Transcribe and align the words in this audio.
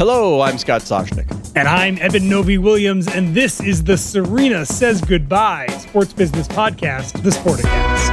Hello, 0.00 0.40
I'm 0.40 0.56
Scott 0.56 0.80
Soshnick. 0.80 1.28
And 1.54 1.68
I'm 1.68 1.98
Eben 1.98 2.26
Novy 2.26 2.56
Williams, 2.56 3.06
and 3.06 3.34
this 3.34 3.60
is 3.60 3.84
the 3.84 3.98
Serena 3.98 4.64
Says 4.64 5.02
Goodbye 5.02 5.66
Sports 5.78 6.14
Business 6.14 6.48
Podcast, 6.48 7.22
the 7.22 7.28
Sporticast. 7.28 8.08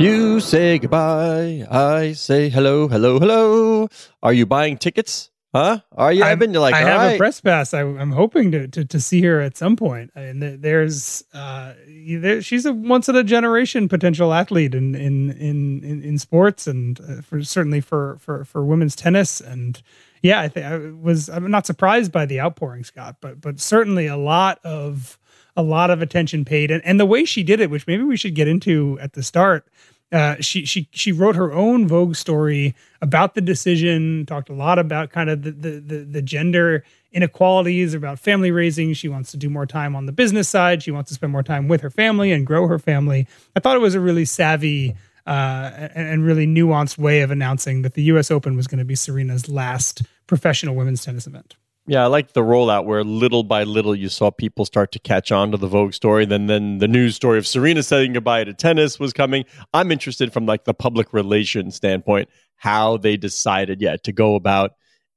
You 0.00 0.40
say 0.40 0.80
goodbye. 0.80 1.64
I 1.70 2.14
say 2.14 2.48
hello, 2.48 2.88
hello, 2.88 3.20
hello. 3.20 3.88
Are 4.24 4.32
you 4.32 4.44
buying 4.44 4.76
tickets? 4.76 5.30
Huh? 5.54 5.80
Are 5.92 6.12
you, 6.12 6.24
Eben? 6.24 6.52
You're 6.52 6.60
like, 6.60 6.74
I 6.74 6.80
have 6.80 7.00
right. 7.00 7.14
a 7.14 7.18
press 7.18 7.40
pass. 7.40 7.72
I, 7.72 7.80
am 7.80 8.12
hoping 8.12 8.52
to, 8.52 8.68
to 8.68 8.84
to 8.84 9.00
see 9.00 9.22
her 9.22 9.40
at 9.40 9.56
some 9.56 9.76
point. 9.76 10.10
And 10.14 10.42
th- 10.42 10.60
there's, 10.60 11.24
uh, 11.32 11.72
there, 11.86 12.42
she's 12.42 12.66
a 12.66 12.72
once 12.74 13.08
in 13.08 13.16
a 13.16 13.24
generation 13.24 13.88
potential 13.88 14.34
athlete 14.34 14.74
in 14.74 14.94
in 14.94 15.30
in 15.30 15.82
in, 15.82 16.02
in 16.02 16.18
sports, 16.18 16.66
and 16.66 17.00
uh, 17.00 17.22
for 17.22 17.42
certainly 17.42 17.80
for 17.80 18.18
for 18.20 18.44
for 18.44 18.62
women's 18.62 18.94
tennis. 18.94 19.40
And 19.40 19.80
yeah, 20.20 20.40
I 20.40 20.48
think 20.48 20.66
I 20.66 20.76
was. 20.76 21.30
I'm 21.30 21.50
not 21.50 21.64
surprised 21.64 22.12
by 22.12 22.26
the 22.26 22.40
outpouring, 22.40 22.84
Scott, 22.84 23.16
but 23.22 23.40
but 23.40 23.58
certainly 23.58 24.06
a 24.06 24.18
lot 24.18 24.60
of 24.64 25.18
a 25.56 25.62
lot 25.62 25.90
of 25.90 26.02
attention 26.02 26.44
paid, 26.44 26.70
and 26.70 26.84
and 26.84 27.00
the 27.00 27.06
way 27.06 27.24
she 27.24 27.42
did 27.42 27.58
it, 27.58 27.70
which 27.70 27.86
maybe 27.86 28.02
we 28.02 28.18
should 28.18 28.34
get 28.34 28.48
into 28.48 28.98
at 29.00 29.14
the 29.14 29.22
start. 29.22 29.66
Uh, 30.10 30.36
she 30.40 30.64
she 30.64 30.88
she 30.92 31.12
wrote 31.12 31.36
her 31.36 31.52
own 31.52 31.86
Vogue 31.86 32.14
story 32.16 32.74
about 33.02 33.34
the 33.34 33.40
decision. 33.42 34.24
Talked 34.24 34.48
a 34.48 34.54
lot 34.54 34.78
about 34.78 35.10
kind 35.10 35.28
of 35.28 35.42
the, 35.42 35.50
the 35.50 35.70
the 35.80 35.96
the, 36.04 36.22
gender 36.22 36.82
inequalities, 37.12 37.92
about 37.92 38.18
family 38.18 38.50
raising. 38.50 38.94
She 38.94 39.08
wants 39.08 39.30
to 39.32 39.36
do 39.36 39.50
more 39.50 39.66
time 39.66 39.94
on 39.94 40.06
the 40.06 40.12
business 40.12 40.48
side. 40.48 40.82
She 40.82 40.90
wants 40.90 41.08
to 41.10 41.14
spend 41.14 41.32
more 41.32 41.42
time 41.42 41.68
with 41.68 41.82
her 41.82 41.90
family 41.90 42.32
and 42.32 42.46
grow 42.46 42.68
her 42.68 42.78
family. 42.78 43.26
I 43.54 43.60
thought 43.60 43.76
it 43.76 43.80
was 43.80 43.94
a 43.94 44.00
really 44.00 44.24
savvy 44.24 44.96
uh, 45.26 45.88
and, 45.94 46.08
and 46.08 46.24
really 46.24 46.46
nuanced 46.46 46.96
way 46.96 47.20
of 47.20 47.30
announcing 47.30 47.82
that 47.82 47.92
the 47.92 48.02
U.S. 48.04 48.30
Open 48.30 48.56
was 48.56 48.66
going 48.66 48.78
to 48.78 48.84
be 48.86 48.94
Serena's 48.94 49.46
last 49.48 50.02
professional 50.26 50.74
women's 50.74 51.04
tennis 51.04 51.26
event. 51.26 51.56
Yeah, 51.88 52.04
I 52.04 52.06
like 52.06 52.34
the 52.34 52.42
rollout 52.42 52.84
where 52.84 53.02
little 53.02 53.42
by 53.42 53.62
little 53.62 53.94
you 53.94 54.10
saw 54.10 54.30
people 54.30 54.66
start 54.66 54.92
to 54.92 54.98
catch 54.98 55.32
on 55.32 55.52
to 55.52 55.56
the 55.56 55.68
Vogue 55.68 55.94
story. 55.94 56.26
Then, 56.26 56.46
then 56.46 56.78
the 56.78 56.86
news 56.86 57.16
story 57.16 57.38
of 57.38 57.46
Serena 57.46 57.82
saying 57.82 58.12
goodbye 58.12 58.44
to 58.44 58.52
tennis 58.52 59.00
was 59.00 59.14
coming. 59.14 59.46
I'm 59.72 59.90
interested 59.90 60.30
from 60.30 60.44
like 60.44 60.64
the 60.64 60.74
public 60.74 61.14
relations 61.14 61.76
standpoint 61.76 62.28
how 62.56 62.96
they 62.98 63.16
decided, 63.16 63.80
yeah, 63.80 63.96
to 63.96 64.12
go 64.12 64.34
about 64.34 64.72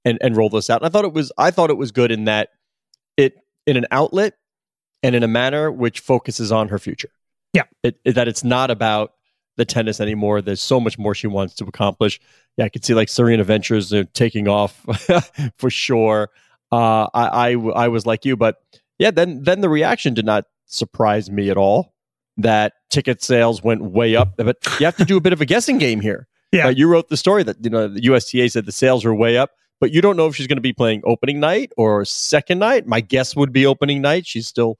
and 0.05 0.17
and 0.21 0.37
roll 0.37 0.49
this 0.49 0.69
out. 0.69 0.81
And 0.81 0.85
I 0.87 0.89
thought 0.89 1.05
it 1.05 1.13
was 1.13 1.31
I 1.37 1.51
thought 1.51 1.69
it 1.69 1.77
was 1.77 1.91
good 1.91 2.11
in 2.11 2.25
that 2.25 2.49
it 3.17 3.35
in 3.67 3.75
an 3.75 3.85
outlet 3.91 4.35
and 5.03 5.13
in 5.13 5.23
a 5.23 5.27
manner 5.27 5.71
which 5.71 5.99
focuses 5.99 6.51
on 6.51 6.69
her 6.69 6.79
future. 6.79 7.09
Yeah, 7.53 7.63
it, 7.83 7.99
it, 8.05 8.13
that 8.13 8.27
it's 8.27 8.43
not 8.43 8.71
about 8.71 9.13
the 9.57 9.65
tennis 9.65 9.99
anymore. 9.99 10.41
There's 10.41 10.61
so 10.61 10.79
much 10.79 10.97
more 10.97 11.13
she 11.13 11.27
wants 11.27 11.55
to 11.55 11.65
accomplish. 11.65 12.19
Yeah, 12.57 12.65
I 12.65 12.69
could 12.69 12.85
see 12.85 12.93
like 12.93 13.09
Serena 13.09 13.43
Ventures 13.43 13.91
uh, 13.91 14.03
taking 14.13 14.47
off 14.47 14.85
for 15.57 15.69
sure. 15.69 16.29
Uh, 16.71 17.07
I, 17.13 17.51
I 17.51 17.55
I 17.55 17.87
was 17.89 18.05
like 18.05 18.25
you, 18.25 18.37
but 18.37 18.57
yeah, 18.97 19.11
then 19.11 19.43
then 19.43 19.61
the 19.61 19.69
reaction 19.69 20.13
did 20.13 20.25
not 20.25 20.45
surprise 20.65 21.29
me 21.29 21.49
at 21.49 21.57
all. 21.57 21.93
That 22.37 22.73
ticket 22.89 23.21
sales 23.21 23.63
went 23.63 23.81
way 23.81 24.15
up, 24.15 24.37
but 24.37 24.57
you 24.79 24.85
have 24.85 24.95
to 24.97 25.05
do 25.05 25.17
a 25.17 25.21
bit 25.21 25.33
of 25.33 25.41
a 25.41 25.45
guessing 25.45 25.77
game 25.77 26.01
here. 26.01 26.27
Yeah, 26.53 26.65
uh, 26.65 26.69
you 26.71 26.89
wrote 26.89 27.07
the 27.07 27.15
story 27.15 27.43
that 27.43 27.63
you 27.63 27.69
know 27.69 27.87
the 27.87 28.01
USTA 28.01 28.49
said 28.49 28.65
the 28.65 28.73
sales 28.73 29.05
are 29.05 29.15
way 29.15 29.37
up, 29.37 29.51
but 29.79 29.93
you 29.93 30.01
don't 30.01 30.17
know 30.17 30.27
if 30.27 30.35
she's 30.35 30.47
going 30.47 30.57
to 30.57 30.61
be 30.61 30.73
playing 30.73 31.01
opening 31.05 31.39
night 31.39 31.71
or 31.77 32.03
second 32.03 32.59
night. 32.59 32.85
My 32.85 32.99
guess 32.99 33.37
would 33.37 33.53
be 33.53 33.65
opening 33.65 34.01
night. 34.01 34.27
She's 34.27 34.49
still, 34.49 34.77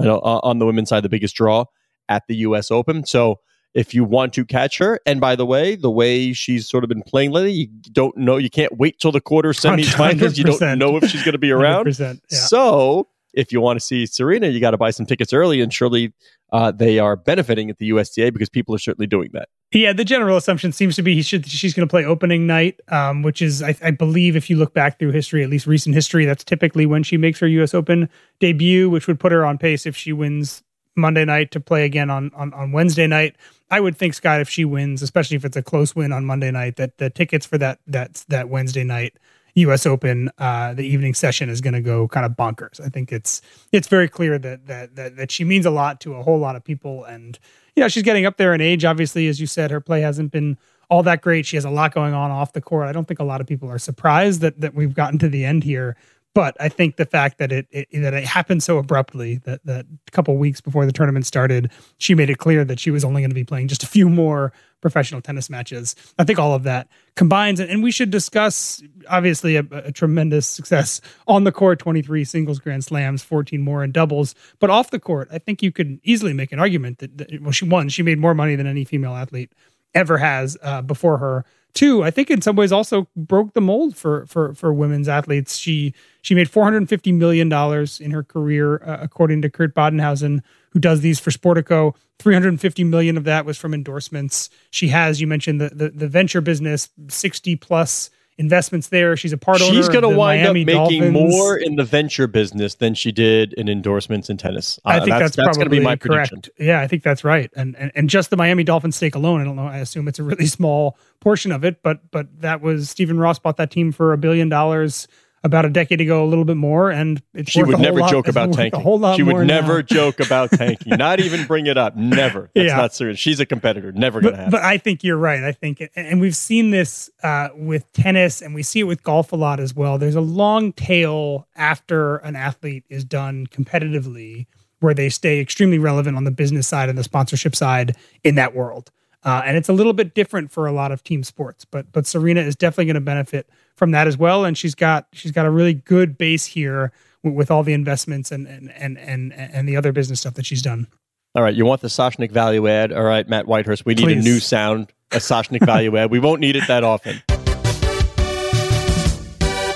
you 0.00 0.06
know, 0.06 0.18
uh, 0.18 0.40
on 0.42 0.58
the 0.58 0.66
women's 0.66 0.88
side 0.88 1.04
the 1.04 1.08
biggest 1.08 1.36
draw 1.36 1.66
at 2.08 2.24
the 2.26 2.34
U.S. 2.38 2.72
Open. 2.72 3.06
So 3.06 3.38
if 3.74 3.94
you 3.94 4.04
want 4.04 4.34
to 4.34 4.44
catch 4.44 4.78
her. 4.78 5.00
And 5.06 5.20
by 5.20 5.36
the 5.36 5.46
way, 5.46 5.76
the 5.76 5.90
way 5.90 6.32
she's 6.32 6.68
sort 6.68 6.84
of 6.84 6.88
been 6.88 7.02
playing 7.02 7.32
lately, 7.32 7.52
you 7.52 7.68
don't 7.92 8.16
know, 8.16 8.36
you 8.36 8.50
can't 8.50 8.76
wait 8.76 8.98
till 8.98 9.12
the 9.12 9.20
quarter 9.20 9.50
semifinals. 9.52 10.36
You 10.36 10.44
don't 10.44 10.78
know 10.78 10.96
if 10.96 11.08
she's 11.10 11.22
going 11.22 11.32
to 11.32 11.38
be 11.38 11.50
around. 11.52 11.86
Yeah. 11.98 12.14
So 12.28 13.08
if 13.34 13.52
you 13.52 13.60
want 13.60 13.80
to 13.80 13.84
see 13.84 14.06
Serena, 14.06 14.48
you 14.48 14.60
got 14.60 14.72
to 14.72 14.76
buy 14.76 14.90
some 14.90 15.06
tickets 15.06 15.32
early. 15.32 15.60
And 15.60 15.72
surely 15.72 16.12
uh, 16.52 16.70
they 16.70 16.98
are 16.98 17.16
benefiting 17.16 17.70
at 17.70 17.78
the 17.78 17.86
USTA 17.86 18.30
because 18.32 18.48
people 18.48 18.74
are 18.74 18.78
certainly 18.78 19.06
doing 19.06 19.30
that. 19.32 19.48
Yeah, 19.72 19.94
the 19.94 20.04
general 20.04 20.36
assumption 20.36 20.70
seems 20.72 20.96
to 20.96 21.02
be 21.02 21.14
he 21.14 21.22
should, 21.22 21.46
she's 21.46 21.72
going 21.72 21.88
to 21.88 21.90
play 21.90 22.04
opening 22.04 22.46
night, 22.46 22.78
um, 22.88 23.22
which 23.22 23.40
is, 23.40 23.62
I, 23.62 23.74
I, 23.82 23.90
believe, 23.90 24.36
if 24.36 24.50
you 24.50 24.56
look 24.56 24.74
back 24.74 24.98
through 24.98 25.12
history, 25.12 25.42
at 25.42 25.48
least 25.48 25.66
recent 25.66 25.94
history, 25.94 26.26
that's 26.26 26.44
typically 26.44 26.84
when 26.84 27.02
she 27.02 27.16
makes 27.16 27.40
her 27.40 27.46
U.S. 27.46 27.72
Open 27.72 28.10
debut, 28.38 28.90
which 28.90 29.06
would 29.06 29.18
put 29.18 29.32
her 29.32 29.46
on 29.46 29.56
pace 29.56 29.86
if 29.86 29.96
she 29.96 30.12
wins 30.12 30.62
Monday 30.96 31.24
night 31.24 31.50
to 31.52 31.60
play 31.60 31.84
again 31.84 32.10
on, 32.10 32.30
on 32.34 32.52
on 32.54 32.72
Wednesday 32.72 33.06
night. 33.06 33.36
I 33.70 33.80
would 33.80 33.96
think 33.96 34.14
Scott, 34.14 34.40
if 34.40 34.48
she 34.48 34.64
wins, 34.64 35.00
especially 35.02 35.36
if 35.36 35.44
it's 35.44 35.56
a 35.56 35.62
close 35.62 35.96
win 35.96 36.12
on 36.12 36.24
Monday 36.24 36.50
night, 36.50 36.76
that 36.76 36.98
the 36.98 37.10
tickets 37.10 37.46
for 37.46 37.58
that 37.58 37.80
that 37.86 38.24
that 38.28 38.48
Wednesday 38.48 38.84
night 38.84 39.16
U.S. 39.54 39.86
Open, 39.86 40.30
uh, 40.38 40.74
the 40.74 40.84
evening 40.86 41.14
session 41.14 41.48
is 41.48 41.60
going 41.60 41.74
to 41.74 41.80
go 41.80 42.08
kind 42.08 42.24
of 42.24 42.32
bonkers. 42.32 42.80
I 42.80 42.88
think 42.88 43.12
it's 43.12 43.42
it's 43.70 43.88
very 43.88 44.08
clear 44.08 44.38
that, 44.38 44.66
that 44.66 44.96
that 44.96 45.16
that 45.16 45.30
she 45.30 45.44
means 45.44 45.66
a 45.66 45.70
lot 45.70 46.00
to 46.02 46.14
a 46.14 46.22
whole 46.22 46.38
lot 46.38 46.56
of 46.56 46.64
people, 46.64 47.04
and 47.04 47.38
you 47.76 47.82
know 47.82 47.88
she's 47.88 48.02
getting 48.02 48.26
up 48.26 48.36
there 48.36 48.54
in 48.54 48.60
age. 48.60 48.84
Obviously, 48.84 49.28
as 49.28 49.40
you 49.40 49.46
said, 49.46 49.70
her 49.70 49.80
play 49.80 50.00
hasn't 50.00 50.32
been 50.32 50.56
all 50.88 51.02
that 51.02 51.20
great. 51.22 51.46
She 51.46 51.56
has 51.56 51.64
a 51.64 51.70
lot 51.70 51.94
going 51.94 52.14
on 52.14 52.30
off 52.30 52.52
the 52.52 52.60
court. 52.60 52.88
I 52.88 52.92
don't 52.92 53.06
think 53.06 53.20
a 53.20 53.24
lot 53.24 53.40
of 53.40 53.46
people 53.46 53.70
are 53.70 53.78
surprised 53.78 54.40
that 54.40 54.60
that 54.60 54.74
we've 54.74 54.94
gotten 54.94 55.18
to 55.20 55.28
the 55.28 55.44
end 55.44 55.64
here. 55.64 55.96
But 56.34 56.56
I 56.58 56.70
think 56.70 56.96
the 56.96 57.04
fact 57.04 57.36
that 57.38 57.52
it, 57.52 57.66
it 57.70 57.88
that 57.92 58.14
it 58.14 58.24
happened 58.24 58.62
so 58.62 58.78
abruptly 58.78 59.36
that 59.44 59.60
that 59.66 59.84
a 59.84 60.10
couple 60.12 60.34
weeks 60.38 60.62
before 60.62 60.86
the 60.86 60.92
tournament 60.92 61.26
started, 61.26 61.70
she 61.98 62.14
made 62.14 62.30
it 62.30 62.38
clear 62.38 62.64
that 62.64 62.80
she 62.80 62.90
was 62.90 63.04
only 63.04 63.20
going 63.20 63.30
to 63.30 63.34
be 63.34 63.44
playing 63.44 63.68
just 63.68 63.82
a 63.82 63.86
few 63.86 64.08
more 64.08 64.50
professional 64.80 65.20
tennis 65.20 65.50
matches. 65.50 65.94
I 66.18 66.24
think 66.24 66.38
all 66.38 66.54
of 66.54 66.62
that 66.62 66.88
combines, 67.16 67.60
and 67.60 67.82
we 67.82 67.90
should 67.90 68.10
discuss 68.10 68.82
obviously 69.10 69.56
a, 69.56 69.64
a 69.70 69.92
tremendous 69.92 70.46
success 70.46 71.02
on 71.26 71.44
the 71.44 71.52
court: 71.52 71.78
twenty 71.78 72.00
three 72.00 72.24
singles 72.24 72.58
Grand 72.58 72.84
Slams, 72.84 73.22
fourteen 73.22 73.60
more 73.60 73.84
in 73.84 73.92
doubles. 73.92 74.34
But 74.58 74.70
off 74.70 74.90
the 74.90 75.00
court, 75.00 75.28
I 75.30 75.38
think 75.38 75.62
you 75.62 75.70
could 75.70 76.00
easily 76.02 76.32
make 76.32 76.50
an 76.50 76.58
argument 76.58 77.00
that, 77.00 77.18
that 77.18 77.42
well, 77.42 77.52
she 77.52 77.66
won. 77.66 77.90
She 77.90 78.02
made 78.02 78.18
more 78.18 78.34
money 78.34 78.56
than 78.56 78.66
any 78.66 78.86
female 78.86 79.14
athlete 79.14 79.52
ever 79.94 80.16
has 80.16 80.56
uh, 80.62 80.80
before 80.80 81.18
her. 81.18 81.44
Two, 81.74 82.02
I 82.02 82.10
think 82.10 82.30
in 82.30 82.42
some 82.42 82.54
ways 82.54 82.70
also 82.70 83.08
broke 83.16 83.54
the 83.54 83.60
mold 83.60 83.96
for 83.96 84.26
for 84.26 84.52
for 84.54 84.74
women's 84.74 85.08
athletes. 85.08 85.56
She 85.56 85.94
she 86.20 86.34
made 86.34 86.50
four 86.50 86.64
hundred 86.64 86.78
and 86.78 86.88
fifty 86.88 87.12
million 87.12 87.48
dollars 87.48 87.98
in 87.98 88.10
her 88.10 88.22
career, 88.22 88.82
uh, 88.84 88.98
according 89.00 89.40
to 89.42 89.50
Kurt 89.50 89.74
Badenhausen, 89.74 90.42
who 90.70 90.78
does 90.78 91.00
these 91.00 91.18
for 91.18 91.30
Sportico. 91.30 91.94
Three 92.18 92.34
hundred 92.34 92.50
and 92.50 92.60
fifty 92.60 92.84
million 92.84 93.16
of 93.16 93.24
that 93.24 93.46
was 93.46 93.56
from 93.56 93.72
endorsements. 93.72 94.50
She 94.70 94.88
has, 94.88 95.20
you 95.20 95.26
mentioned 95.26 95.62
the 95.62 95.70
the, 95.70 95.88
the 95.88 96.08
venture 96.08 96.42
business, 96.42 96.90
sixty 97.08 97.56
plus 97.56 98.10
investments 98.42 98.88
there. 98.88 99.16
She's 99.16 99.32
a 99.32 99.38
part 99.38 99.62
owner. 99.62 99.72
She's 99.72 99.88
going 99.88 100.02
to 100.02 100.08
wind 100.08 100.42
Miami 100.42 100.62
up 100.62 100.66
making 100.66 101.12
Dolphins. 101.12 101.32
more 101.32 101.56
in 101.56 101.76
the 101.76 101.84
venture 101.84 102.26
business 102.26 102.74
than 102.74 102.94
she 102.94 103.12
did 103.12 103.52
in 103.54 103.68
endorsements 103.68 104.28
in 104.28 104.36
tennis. 104.36 104.78
Uh, 104.84 104.88
I 104.88 104.98
think 104.98 105.10
that's, 105.10 105.36
that's, 105.36 105.36
going 105.36 105.52
to 105.52 105.60
probably 105.60 105.78
be 105.78 105.84
my 105.84 105.96
correct. 105.96 106.30
prediction. 106.30 106.52
Yeah, 106.58 106.80
I 106.80 106.88
think 106.88 107.02
that's 107.02 107.24
right. 107.24 107.50
And, 107.56 107.76
and 107.76 107.92
and 107.94 108.10
just 108.10 108.30
the 108.30 108.36
Miami 108.36 108.64
Dolphins 108.64 108.96
stake 108.96 109.14
alone, 109.14 109.40
I 109.40 109.44
don't 109.44 109.56
know. 109.56 109.66
I 109.66 109.78
assume 109.78 110.08
it's 110.08 110.18
a 110.18 110.24
really 110.24 110.46
small 110.58 110.98
portion 111.20 111.52
of 111.52 111.64
it, 111.64 111.82
but 111.82 112.10
but 112.10 112.26
that 112.40 112.60
was 112.60 112.90
Stephen 112.90 113.18
Ross 113.18 113.38
bought 113.38 113.56
that 113.56 113.70
team 113.70 113.92
for 113.92 114.12
a 114.12 114.18
billion 114.18 114.48
dollars. 114.48 115.06
About 115.44 115.64
a 115.64 115.68
decade 115.70 116.00
ago, 116.00 116.24
a 116.24 116.26
little 116.26 116.44
bit 116.44 116.56
more, 116.56 116.90
and 116.90 117.20
it's 117.34 117.50
she 117.50 117.62
would 117.62 117.78
never 117.80 118.00
joke 118.02 118.28
about 118.28 118.52
tanking. 118.52 118.78
A 118.78 118.82
whole 118.82 118.98
lot 118.98 119.16
she 119.16 119.22
would 119.24 119.46
never 119.46 119.76
now. 119.78 119.82
joke 119.82 120.20
about 120.20 120.50
tanking. 120.52 120.96
Not 120.96 121.18
even 121.20 121.46
bring 121.46 121.66
it 121.66 121.76
up. 121.76 121.96
Never. 121.96 122.50
That's 122.54 122.68
Yeah. 122.68 122.76
not 122.76 122.94
serious. 122.94 123.18
She's 123.18 123.40
a 123.40 123.46
competitor. 123.46 123.90
Never 123.92 124.20
gonna 124.20 124.32
But, 124.32 124.36
happen. 124.38 124.50
but 124.52 124.62
I 124.62 124.78
think 124.78 125.02
you're 125.02 125.16
right. 125.16 125.42
I 125.42 125.50
think, 125.52 125.82
and 125.96 126.20
we've 126.20 126.36
seen 126.36 126.70
this 126.70 127.10
uh, 127.24 127.48
with 127.56 127.90
tennis, 127.92 128.40
and 128.40 128.54
we 128.54 128.62
see 128.62 128.80
it 128.80 128.84
with 128.84 129.02
golf 129.02 129.32
a 129.32 129.36
lot 129.36 129.58
as 129.58 129.74
well. 129.74 129.98
There's 129.98 130.14
a 130.14 130.20
long 130.20 130.72
tail 130.72 131.48
after 131.56 132.16
an 132.18 132.36
athlete 132.36 132.84
is 132.88 133.04
done 133.04 133.46
competitively, 133.48 134.46
where 134.80 134.94
they 134.94 135.08
stay 135.08 135.40
extremely 135.40 135.78
relevant 135.78 136.16
on 136.16 136.24
the 136.24 136.30
business 136.30 136.66
side 136.68 136.88
and 136.88 136.96
the 136.98 137.04
sponsorship 137.04 137.54
side 137.56 137.96
in 138.24 138.34
that 138.36 138.54
world. 138.54 138.90
Uh, 139.24 139.42
and 139.44 139.56
it's 139.56 139.68
a 139.68 139.72
little 139.72 139.92
bit 139.92 140.14
different 140.14 140.50
for 140.50 140.66
a 140.66 140.72
lot 140.72 140.90
of 140.90 141.04
team 141.04 141.22
sports, 141.22 141.64
but 141.64 141.90
but 141.92 142.06
Serena 142.06 142.40
is 142.40 142.56
definitely 142.56 142.86
going 142.86 142.94
to 142.94 143.00
benefit 143.00 143.48
from 143.76 143.92
that 143.92 144.06
as 144.06 144.16
well. 144.16 144.44
And 144.44 144.58
she's 144.58 144.74
got 144.74 145.06
she's 145.12 145.30
got 145.30 145.46
a 145.46 145.50
really 145.50 145.74
good 145.74 146.18
base 146.18 146.44
here 146.46 146.92
with, 147.22 147.34
with 147.34 147.50
all 147.50 147.62
the 147.62 147.72
investments 147.72 148.32
and 148.32 148.46
and 148.48 148.70
and 148.72 148.98
and 148.98 149.32
and 149.32 149.68
the 149.68 149.76
other 149.76 149.92
business 149.92 150.20
stuff 150.20 150.34
that 150.34 150.46
she's 150.46 150.62
done. 150.62 150.88
All 151.34 151.42
right, 151.42 151.54
you 151.54 151.64
want 151.64 151.80
the 151.80 151.88
Soshnick 151.88 152.30
value 152.30 152.68
add? 152.68 152.92
All 152.92 153.04
right, 153.04 153.26
Matt 153.26 153.46
Whitehurst, 153.46 153.86
we 153.86 153.94
need 153.94 154.08
a 154.08 154.20
new 154.20 154.38
sound, 154.38 154.92
a 155.12 155.16
Soshnick 155.16 155.64
value 155.64 155.96
add. 155.96 156.10
We 156.10 156.18
won't 156.18 156.40
need 156.40 156.56
it 156.56 156.66
that 156.66 156.84
often. 156.84 157.22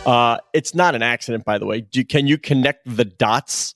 Uh, 0.05 0.39
it's 0.53 0.75
not 0.75 0.95
an 0.95 1.03
accident, 1.03 1.45
by 1.45 1.59
the 1.59 1.67
way. 1.67 1.81
Do, 1.81 2.05
can 2.05 2.27
you 2.27 2.37
connect 2.37 2.83
the 2.85 3.05
dots 3.05 3.75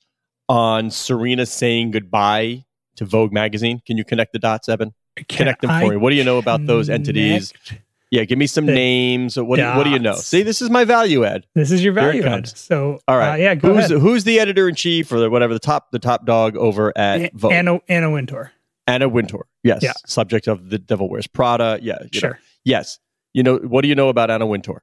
on 0.49 0.91
Serena 0.91 1.47
saying 1.47 1.93
goodbye 1.93 2.65
to 2.97 3.05
Vogue 3.05 3.33
magazine? 3.33 3.81
Can 3.87 3.97
you 3.97 4.05
connect 4.05 4.33
the 4.33 4.39
dots, 4.39 4.69
Eben? 4.69 4.93
Connect 5.29 5.61
them 5.63 5.71
I 5.71 5.83
for 5.83 5.91
me. 5.91 5.97
What 5.97 6.11
do 6.11 6.17
you 6.17 6.25
know 6.25 6.39
about 6.39 6.67
those 6.67 6.89
entities? 6.91 7.53
Yeah, 8.11 8.25
give 8.25 8.39
me 8.39 8.49
some 8.49 8.67
names. 8.67 9.39
What, 9.39 9.57
do- 9.57 9.65
what 9.77 9.85
do 9.85 9.91
you 9.91 10.01
know? 10.01 10.15
See, 10.17 10.43
this 10.43 10.61
is 10.61 10.69
my 10.69 10.85
value 10.85 11.25
add. 11.25 11.47
This 11.55 11.71
is 11.71 11.85
your 11.85 11.93
value 11.93 12.25
add. 12.25 12.49
So 12.49 12.99
All 13.07 13.17
right, 13.17 13.35
uh, 13.35 13.37
yeah, 13.37 13.55
go 13.55 13.73
who's 13.75 13.85
ahead. 13.91 14.01
who's 14.01 14.25
the 14.25 14.41
editor 14.41 14.69
in 14.69 14.75
chief 14.75 15.13
or 15.13 15.21
the, 15.21 15.31
whatever 15.31 15.53
the 15.55 15.61
top 15.61 15.93
the 15.93 16.01
top 16.01 16.27
dog 16.27 16.57
over 16.57 16.93
at 16.99 17.21
A- 17.21 17.31
Vogue? 17.35 17.53
Anna 17.53 17.79
Anna 17.89 18.11
Wintour. 18.11 18.51
Anna 18.89 19.09
Wintour. 19.09 19.47
Yes. 19.63 19.83
Yeah. 19.85 19.93
Subject 20.07 20.49
of 20.49 20.71
The 20.71 20.79
Devil 20.79 21.09
Wears 21.09 21.29
Prada. 21.29 21.79
Yeah. 21.81 21.99
you 22.01 22.05
know. 22.07 22.09
Sure. 22.19 22.39
Yes. 22.65 22.99
You 23.33 23.45
know, 23.45 23.59
what 23.59 23.83
do 23.83 23.89
you 23.89 23.95
know 23.95 24.09
about 24.09 24.29
Anna 24.33 24.47
Wintour? 24.47 24.83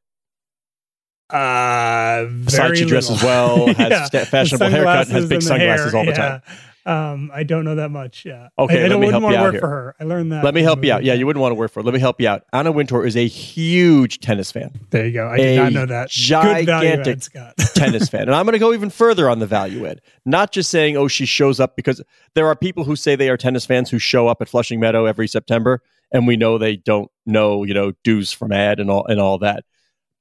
Uh, 1.30 2.24
Besides, 2.45 2.56
very 2.56 2.78
she 2.78 2.86
dresses 2.86 3.22
well, 3.22 3.68
has 3.74 4.10
Yeah. 4.13 4.24
fashionable 4.25 4.69
haircut, 4.69 5.07
and 5.07 5.12
has 5.12 5.25
big 5.28 5.42
sunglasses 5.42 5.92
hair, 5.92 6.00
all 6.00 6.06
the 6.06 6.12
yeah. 6.12 6.18
time. 6.18 6.42
Um, 6.88 7.31
I 7.34 7.44
don't 7.44 7.66
know 7.66 7.75
that 7.75 7.92
much. 7.92 8.24
Yeah. 8.24 8.48
Okay, 8.57 8.84
I, 8.84 8.86
I 8.86 8.88
don't 8.88 9.01
wouldn't 9.01 9.22
want 9.22 9.36
to 9.36 9.42
work 9.42 9.51
here. 9.51 9.60
for 9.60 9.68
her. 9.68 9.95
I 10.00 10.06
learned 10.06 10.31
that. 10.31 10.42
Let 10.42 10.54
me 10.54 10.62
help 10.62 10.86
you 10.86 10.94
out. 10.94 11.04
Yeah, 11.04 11.16
you 11.16 11.25
wouldn't 11.25 11.42
want 11.42 11.51
to 11.51 11.56
work 11.56 11.72
for 11.72 11.81
her. 11.81 11.84
Let 11.84 11.94
me 11.94 12.00
help 12.00 12.22
you 12.22 12.30
out. 12.30 12.44
Anna 12.54 12.72
Wintour 12.72 13.06
is 13.06 13.18
a 13.18 13.28
huge 13.28 14.19
tennis 14.19 14.54
fan, 14.54 14.72
There 14.92 15.06
you 15.06 15.12
go. 15.12 15.28
I 15.28 15.36
did 15.36 15.57
not 15.57 15.74
know 15.74 15.86
that. 15.86 16.10
Gigantic 16.10 17.36
add, 17.36 17.54
tennis 17.75 18.07
fan. 18.07 18.22
And 18.22 18.34
I'm 18.34 18.45
going 18.45 18.54
to 18.54 18.60
go 18.60 18.74
even 18.74 18.89
further 18.89 19.30
on 19.30 19.39
the 19.39 19.45
value 19.45 19.86
ed. 19.86 20.01
Not 20.25 20.54
just 20.54 20.72
saying, 20.72 20.95
oh, 20.95 21.10
she 21.10 21.25
shows 21.25 21.60
up 21.60 21.75
because 21.75 22.01
there 22.36 22.48
are 22.48 22.56
people 22.56 22.86
who 22.86 22.95
say 22.95 23.18
they 23.18 23.30
are 23.30 23.38
tennis 23.38 23.66
fans 23.66 23.89
who 23.89 24.00
show 24.00 24.30
up 24.30 24.42
at 24.42 24.48
Flushing 24.48 24.80
Meadow 24.80 25.04
every 25.04 25.28
September, 25.28 25.81
and 26.13 26.25
we 26.25 26.38
know 26.38 26.57
they 26.57 26.78
don't 26.78 27.12
know, 27.25 27.66
you 27.66 27.74
know, 27.74 27.92
dues 28.06 28.31
from 28.31 28.54
ad 28.54 28.80
and 28.80 28.89
all 28.89 29.06
and 29.07 29.19
all 29.19 29.38
that. 29.39 29.66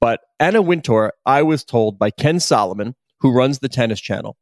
But 0.00 0.20
Anna 0.40 0.62
Wintour, 0.62 1.12
I 1.24 1.42
was 1.42 1.62
told 1.62 1.96
by 1.96 2.10
Ken 2.10 2.40
Solomon, 2.40 2.96
who 3.20 3.32
runs 3.32 3.60
the 3.60 3.68
tennis 3.68 4.00
channel, 4.00 4.36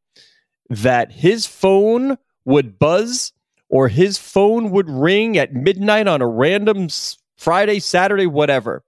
that 0.71 1.13
his 1.13 1.47
phone 1.47 2.19
would 2.45 2.79
buzz 2.79 3.33
or 3.69 3.89
his 3.89 4.19
phone 4.19 4.71
would 4.71 4.89
ring 4.89 5.37
at 5.37 5.53
midnight 5.53 6.07
on 6.07 6.23
a 6.23 6.29
random 6.29 6.89
Friday, 7.37 7.81
Saturday, 7.81 8.27
whatever. 8.27 8.85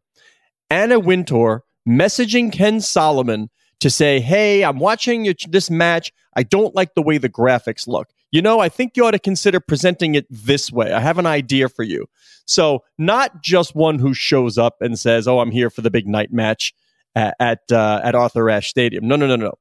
Anna 0.71 0.99
Wintour 0.99 1.65
messaging 1.89 2.53
Ken 2.53 2.81
Solomon 2.81 3.51
to 3.81 3.91
say, 3.91 4.21
Hey, 4.21 4.65
I'm 4.65 4.79
watching 4.79 5.33
this 5.49 5.71
match. 5.71 6.13
I 6.35 6.43
don't 6.43 6.75
like 6.75 6.95
the 6.95 7.03
way 7.03 7.19
the 7.19 7.29
graphics 7.29 7.87
look. 7.87 8.09
You 8.33 8.43
know, 8.43 8.61
I 8.61 8.69
think 8.69 8.97
you 8.97 9.05
ought 9.07 9.13
to 9.13 9.19
consider 9.19 9.61
presenting 9.61 10.15
it 10.15 10.27
this 10.29 10.73
way. 10.73 10.93
I 10.93 11.01
have 11.01 11.19
an 11.19 11.27
idea 11.27 11.69
for 11.69 11.83
you. 11.83 12.07
So, 12.45 12.85
not 12.99 13.43
just 13.43 13.75
one 13.75 13.99
who 13.99 14.15
shows 14.15 14.59
up 14.59 14.77
and 14.81 14.99
says, 14.99 15.27
Oh, 15.27 15.41
I'm 15.41 15.51
here 15.51 15.71
for 15.71 15.81
the 15.81 15.91
big 15.91 16.07
night 16.07 16.33
match 16.33 16.75
at, 17.15 17.35
at, 17.41 17.61
uh, 17.73 18.01
at 18.03 18.15
Arthur 18.15 18.51
Ashe 18.51 18.69
Stadium. 18.69 19.07
No, 19.07 19.17
no, 19.17 19.27
no, 19.27 19.37
no. 19.37 19.55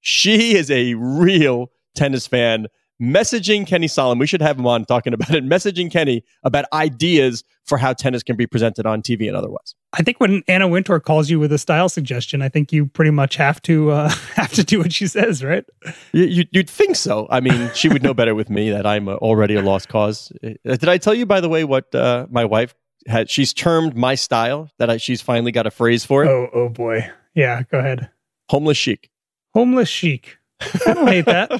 She 0.00 0.56
is 0.56 0.70
a 0.70 0.94
real 0.94 1.70
tennis 1.94 2.26
fan 2.26 2.68
messaging 3.00 3.66
Kenny 3.66 3.88
Solomon. 3.88 4.18
We 4.18 4.26
should 4.26 4.42
have 4.42 4.58
him 4.58 4.66
on 4.66 4.84
talking 4.84 5.12
about 5.12 5.30
it. 5.30 5.44
Messaging 5.44 5.90
Kenny 5.90 6.24
about 6.42 6.64
ideas 6.72 7.44
for 7.64 7.78
how 7.78 7.92
tennis 7.92 8.22
can 8.22 8.36
be 8.36 8.46
presented 8.46 8.86
on 8.86 9.02
TV 9.02 9.28
and 9.28 9.36
otherwise. 9.36 9.74
I 9.92 10.02
think 10.02 10.20
when 10.20 10.42
Anna 10.48 10.68
Wintour 10.68 11.00
calls 11.00 11.30
you 11.30 11.38
with 11.38 11.52
a 11.52 11.58
style 11.58 11.88
suggestion, 11.88 12.42
I 12.42 12.48
think 12.48 12.72
you 12.72 12.86
pretty 12.86 13.10
much 13.10 13.36
have 13.36 13.60
to 13.62 13.90
uh, 13.90 14.08
have 14.34 14.52
to 14.52 14.64
do 14.64 14.78
what 14.78 14.92
she 14.92 15.06
says, 15.06 15.44
right? 15.44 15.64
You, 16.12 16.44
you'd 16.50 16.68
think 16.68 16.96
so. 16.96 17.26
I 17.30 17.40
mean, 17.40 17.70
she 17.74 17.88
would 17.88 18.02
know 18.02 18.14
better 18.14 18.34
with 18.34 18.50
me 18.50 18.70
that 18.70 18.86
I'm 18.86 19.08
uh, 19.08 19.14
already 19.14 19.54
a 19.54 19.62
lost 19.62 19.88
cause. 19.88 20.32
Uh, 20.42 20.50
Did 20.64 20.88
I 20.88 20.98
tell 20.98 21.14
you, 21.14 21.26
by 21.26 21.40
the 21.40 21.48
way, 21.48 21.64
what 21.64 21.94
uh, 21.94 22.26
my 22.30 22.44
wife 22.44 22.74
had? 23.06 23.30
She's 23.30 23.52
termed 23.52 23.96
my 23.96 24.14
style 24.14 24.70
that 24.78 24.90
I, 24.90 24.96
she's 24.96 25.22
finally 25.22 25.52
got 25.52 25.66
a 25.66 25.70
phrase 25.70 26.04
for 26.04 26.24
it. 26.24 26.28
Oh, 26.28 26.48
oh 26.52 26.68
boy. 26.68 27.10
Yeah, 27.34 27.62
go 27.70 27.78
ahead. 27.78 28.10
Homeless 28.50 28.76
chic. 28.76 29.10
Homeless 29.58 29.88
chic. 29.88 30.38
I 30.86 30.94
don't 30.94 31.08
hate 31.08 31.24
that. 31.26 31.50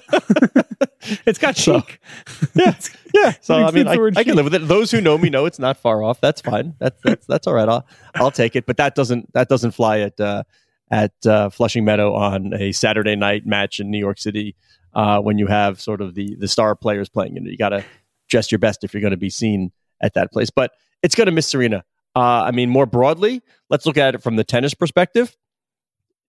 it's 1.26 1.40
got 1.40 1.56
So- 1.56 1.80
chic. 1.80 2.00
Yeah, 2.54 2.74
yeah. 3.12 3.32
So 3.40 3.56
I 3.56 3.72
mean, 3.72 3.88
I, 3.88 3.94
I 4.16 4.22
can 4.22 4.36
live 4.36 4.44
with 4.44 4.54
it. 4.54 4.68
Those 4.68 4.92
who 4.92 5.00
know 5.00 5.18
me 5.18 5.30
know 5.30 5.46
it's 5.46 5.58
not 5.58 5.76
far 5.78 6.04
off. 6.04 6.20
That's 6.20 6.40
fine. 6.40 6.74
That's 6.78 7.00
that's, 7.02 7.26
that's 7.26 7.46
all 7.48 7.54
right. 7.54 7.68
I'll 7.68 7.84
I'll 8.14 8.30
take 8.30 8.54
it. 8.54 8.66
But 8.66 8.76
that 8.76 8.94
doesn't 8.94 9.32
that 9.32 9.48
doesn't 9.48 9.72
fly 9.72 9.98
at 9.98 10.20
uh, 10.20 10.44
at 10.92 11.12
uh, 11.26 11.50
Flushing 11.50 11.84
Meadow 11.84 12.14
on 12.14 12.54
a 12.54 12.70
Saturday 12.70 13.16
night 13.16 13.46
match 13.46 13.80
in 13.80 13.90
New 13.90 13.98
York 13.98 14.18
City 14.20 14.54
uh, 14.94 15.18
when 15.20 15.38
you 15.38 15.48
have 15.48 15.80
sort 15.80 16.00
of 16.00 16.14
the 16.14 16.36
the 16.36 16.46
star 16.46 16.76
players 16.76 17.08
playing. 17.08 17.34
You 17.34 17.40
know, 17.40 17.50
you 17.50 17.56
got 17.56 17.70
to 17.70 17.84
dress 18.28 18.52
your 18.52 18.60
best 18.60 18.84
if 18.84 18.94
you're 18.94 19.00
going 19.00 19.10
to 19.10 19.16
be 19.16 19.30
seen 19.30 19.72
at 20.00 20.14
that 20.14 20.30
place. 20.30 20.50
But 20.50 20.70
it's 21.02 21.16
going 21.16 21.26
to 21.26 21.32
miss 21.32 21.48
Serena. 21.48 21.84
Uh, 22.14 22.42
I 22.44 22.52
mean, 22.52 22.70
more 22.70 22.86
broadly, 22.86 23.42
let's 23.70 23.86
look 23.86 23.96
at 23.96 24.14
it 24.14 24.22
from 24.22 24.36
the 24.36 24.44
tennis 24.44 24.74
perspective. 24.74 25.36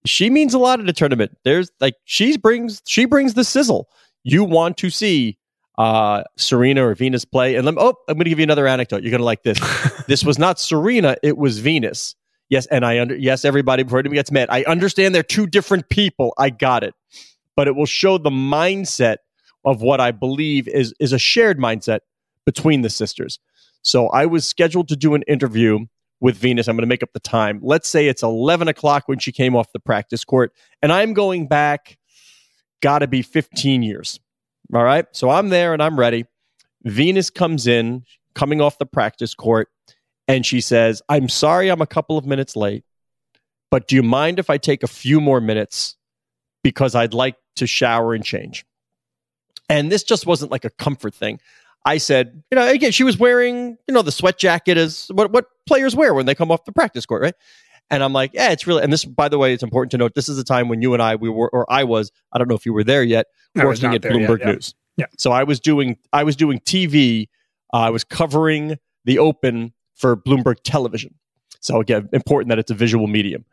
She 0.06 0.30
means 0.30 0.54
a 0.54 0.60
lot 0.60 0.80
at 0.80 0.88
a 0.88 0.94
tournament. 0.94 1.38
There's 1.44 1.72
like 1.80 1.96
she 2.06 2.38
brings 2.38 2.82
she 2.86 3.06
brings 3.06 3.34
the 3.34 3.44
sizzle. 3.44 3.90
You 4.24 4.44
want 4.44 4.78
to 4.78 4.90
see 4.90 5.38
uh, 5.78 6.24
Serena 6.38 6.86
or 6.86 6.94
Venus 6.94 7.24
play. 7.24 7.56
And 7.56 7.66
let 7.66 7.74
me, 7.74 7.82
oh, 7.82 7.96
I'm 8.08 8.16
going 8.16 8.26
to 8.26 8.30
give 8.30 8.40
you 8.40 8.44
another 8.44 8.68
anecdote. 8.68 9.02
You're 9.02 9.12
going 9.12 9.20
to 9.20 9.26
like 9.26 9.44
this. 9.44 9.60
this 10.08 10.26
was 10.26 10.38
not 10.38 10.60
Serena, 10.60 11.16
it 11.24 11.38
was 11.38 11.60
Venus. 11.60 12.16
Yes, 12.50 12.66
and 12.68 12.84
I 12.84 13.00
under 13.00 13.16
yes, 13.16 13.46
everybody 13.46 13.84
before 13.84 14.00
anybody 14.00 14.18
gets 14.18 14.32
mad. 14.32 14.50
I 14.52 14.64
understand 14.64 15.14
they're 15.14 15.24
two 15.24 15.46
different 15.48 15.88
people. 15.90 16.34
I 16.38 16.50
got 16.50 16.84
it. 16.84 16.96
But 17.56 17.68
it 17.68 17.76
will 17.76 17.86
show 17.86 18.18
the 18.18 18.32
mindset 18.32 19.18
of 19.66 19.82
what 19.82 20.02
I 20.02 20.12
believe 20.12 20.68
is 20.68 20.94
is 21.00 21.14
a 21.14 21.20
shared 21.20 21.60
mindset 21.60 22.00
between 22.46 22.82
the 22.82 22.90
sisters. 22.90 23.40
So 23.84 24.08
I 24.08 24.26
was 24.26 24.46
scheduled 24.46 24.88
to 24.90 24.96
do 24.96 25.14
an 25.14 25.24
interview 25.28 25.86
with 26.22 26.38
Venus. 26.38 26.68
I'm 26.68 26.76
going 26.76 26.84
to 26.84 26.88
make 26.88 27.04
up 27.04 27.14
the 27.14 27.20
time. 27.20 27.60
Let's 27.62 27.88
say 27.88 28.08
it's 28.08 28.24
11 28.24 28.68
o'clock 28.68 29.08
when 29.08 29.20
she 29.20 29.32
came 29.32 29.56
off 29.56 29.72
the 29.74 29.80
practice 29.80 30.24
court, 30.24 30.54
and 30.82 30.92
I'm 30.92 31.14
going 31.14 31.48
back, 31.48 31.98
got 32.82 33.00
to 33.00 33.08
be 33.08 33.22
15 33.22 33.84
years. 33.84 34.20
All 34.74 34.84
right. 34.84 35.06
So 35.12 35.30
I'm 35.30 35.50
there 35.50 35.74
and 35.74 35.82
I'm 35.82 36.00
ready. 36.00 36.26
Venus 36.84 37.30
comes 37.30 37.68
in, 37.68 38.04
coming 38.36 38.62
off 38.62 38.78
the 38.78 38.86
practice 38.86 39.34
court, 39.34 39.70
and 40.28 40.46
she 40.46 40.62
says, 40.62 41.02
I'm 41.10 41.28
sorry 41.28 41.70
I'm 41.70 41.82
a 41.82 41.88
couple 41.88 42.18
of 42.18 42.26
minutes 42.26 42.56
late, 42.56 42.84
but 43.72 43.88
do 43.88 43.96
you 43.96 44.04
mind 44.04 44.40
if 44.40 44.50
I 44.50 44.58
take 44.58 44.84
a 44.84 44.88
few 44.88 45.20
more 45.20 45.42
minutes 45.42 45.98
because 46.64 46.96
I'd 46.96 47.14
like 47.14 47.36
to 47.56 47.68
shower 47.68 48.14
and 48.14 48.24
change? 48.24 48.66
And 49.70 49.92
this 49.92 50.04
just 50.04 50.26
wasn't 50.26 50.52
like 50.52 50.66
a 50.66 50.70
comfort 50.70 51.14
thing. 51.14 51.40
I 51.86 51.98
said, 51.98 52.44
you 52.52 52.56
know, 52.56 52.68
again, 52.68 52.92
she 52.92 53.04
was 53.04 53.18
wearing, 53.18 53.78
you 53.88 53.94
know, 53.94 54.02
the 54.02 54.12
sweat 54.12 54.38
jacket 54.38 54.78
is 54.78 55.08
what, 55.14 55.32
what 55.32 55.46
players 55.66 55.96
wear 55.96 56.14
when 56.14 56.26
they 56.26 56.36
come 56.36 56.52
off 56.52 56.66
the 56.66 56.72
practice 56.72 57.06
court, 57.06 57.22
right? 57.22 57.36
And 57.90 58.04
I'm 58.04 58.14
like, 58.14 58.32
yeah, 58.34 58.52
it's 58.52 58.68
really, 58.68 58.84
and 58.84 58.94
this, 58.94 59.06
by 59.06 59.30
the 59.30 59.38
way, 59.38 59.54
it's 59.54 59.64
important 59.64 59.92
to 59.92 59.98
note, 59.98 60.14
this 60.14 60.30
is 60.30 60.38
a 60.38 60.44
time 60.44 60.68
when 60.68 60.82
you 60.82 60.94
and 60.94 61.02
I, 61.02 61.16
we 61.16 61.30
were, 61.30 61.50
or 61.50 61.72
I 61.72 61.86
was, 61.86 62.12
I 62.32 62.38
don't 62.38 62.48
know 62.48 62.56
if 62.56 62.66
you 62.66 62.74
were 62.74 62.84
there 62.84 63.04
yet, 63.04 63.28
I 63.58 63.66
working 63.66 63.94
at 63.94 64.02
there 64.02 64.14
yet, 64.14 64.30
Bloomberg 64.30 64.40
yeah. 64.40 64.52
News. 64.52 64.76
Yeah. 64.98 65.06
So 65.18 65.32
I 65.32 65.44
was 65.44 65.60
doing, 65.60 65.98
I 66.14 66.24
was 66.24 66.36
doing 66.36 66.60
TV. 66.60 67.28
Uh, 67.74 67.78
I 67.78 67.90
was 67.90 68.04
covering 68.04 68.78
the 69.06 69.20
Open 69.20 69.74
for 69.96 70.16
Bloomberg 70.16 70.58
Television. 70.64 71.16
So 71.62 71.80
again, 71.80 72.10
important 72.14 72.50
that 72.50 72.60
it's 72.60 72.72
a 72.72 72.76
visual 72.76 73.08
medium. 73.08 73.46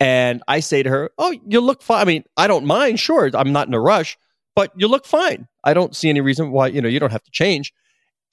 And 0.00 0.42
I 0.46 0.60
say 0.60 0.82
to 0.82 0.90
her, 0.90 1.10
"Oh, 1.18 1.34
you 1.46 1.60
look 1.60 1.82
fine. 1.82 2.00
I 2.00 2.04
mean, 2.04 2.24
I 2.36 2.46
don't 2.46 2.66
mind. 2.66 3.00
Sure, 3.00 3.30
I'm 3.34 3.52
not 3.52 3.66
in 3.66 3.74
a 3.74 3.80
rush, 3.80 4.16
but 4.58 4.72
you 4.76 4.88
look 4.88 5.06
fine. 5.06 5.46
I 5.62 5.72
don't 5.72 5.94
see 5.94 6.08
any 6.08 6.20
reason 6.20 6.50
why 6.50 6.66
you 6.68 6.82
know 6.82 6.88
you 6.88 6.98
don't 7.00 7.12
have 7.12 7.22
to 7.24 7.30
change." 7.30 7.72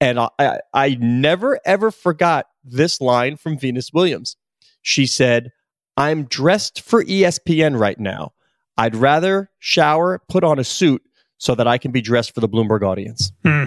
And 0.02 0.20
I, 0.20 0.30
I, 0.40 0.60
I 0.74 0.98
never 1.00 1.60
ever 1.66 1.92
forgot 1.92 2.48
this 2.64 3.00
line 3.00 3.38
from 3.38 3.58
Venus 3.58 3.92
Williams. 3.94 4.36
She 4.82 5.06
said, 5.06 5.52
"I'm 5.96 6.24
dressed 6.26 6.82
for 6.82 7.04
ESPN 7.04 7.80
right 7.80 8.00
now. 8.00 8.34
I'd 8.78 8.96
rather 8.96 9.50
shower, 9.60 10.22
put 10.28 10.44
on 10.44 10.60
a 10.60 10.64
suit, 10.64 11.02
so 11.38 11.56
that 11.56 11.68
I 11.68 11.78
can 11.78 11.92
be 11.92 12.02
dressed 12.02 12.34
for 12.34 12.42
the 12.42 12.50
Bloomberg 12.50 12.82
audience." 12.82 13.32
Hmm. 13.44 13.66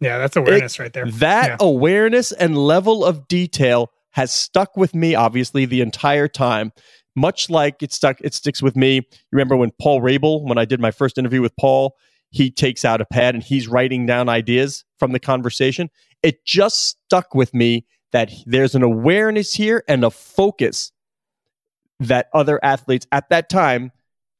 Yeah, 0.00 0.18
that's 0.18 0.36
awareness 0.36 0.78
right 0.78 0.92
there. 0.92 1.10
That 1.10 1.46
Yeah. 1.48 1.56
awareness 1.60 2.30
and 2.30 2.56
level 2.58 3.02
of 3.04 3.26
detail 3.28 3.90
has 4.10 4.30
stuck 4.32 4.76
with 4.76 4.94
me, 4.94 5.14
obviously, 5.14 5.64
the 5.64 5.80
entire 5.80 6.28
time 6.28 6.72
much 7.16 7.50
like 7.50 7.82
it 7.82 7.92
stuck, 7.92 8.20
it 8.20 8.34
sticks 8.34 8.62
with 8.62 8.76
me. 8.76 8.96
You 8.96 9.02
remember 9.32 9.56
when 9.56 9.72
Paul 9.80 10.00
Rabil, 10.00 10.42
when 10.42 10.58
I 10.58 10.64
did 10.64 10.80
my 10.80 10.90
first 10.90 11.18
interview 11.18 11.42
with 11.42 11.56
Paul, 11.56 11.96
he 12.30 12.50
takes 12.50 12.84
out 12.84 13.00
a 13.00 13.06
pad 13.06 13.34
and 13.34 13.42
he's 13.42 13.66
writing 13.66 14.06
down 14.06 14.28
ideas 14.28 14.84
from 14.98 15.12
the 15.12 15.20
conversation. 15.20 15.90
It 16.22 16.44
just 16.44 16.88
stuck 16.88 17.34
with 17.34 17.54
me 17.54 17.86
that 18.12 18.30
there's 18.46 18.74
an 18.74 18.82
awareness 18.82 19.52
here 19.52 19.82
and 19.88 20.04
a 20.04 20.10
focus 20.10 20.92
that 22.00 22.28
other 22.34 22.62
athletes 22.62 23.06
at 23.12 23.28
that 23.30 23.48
time 23.48 23.90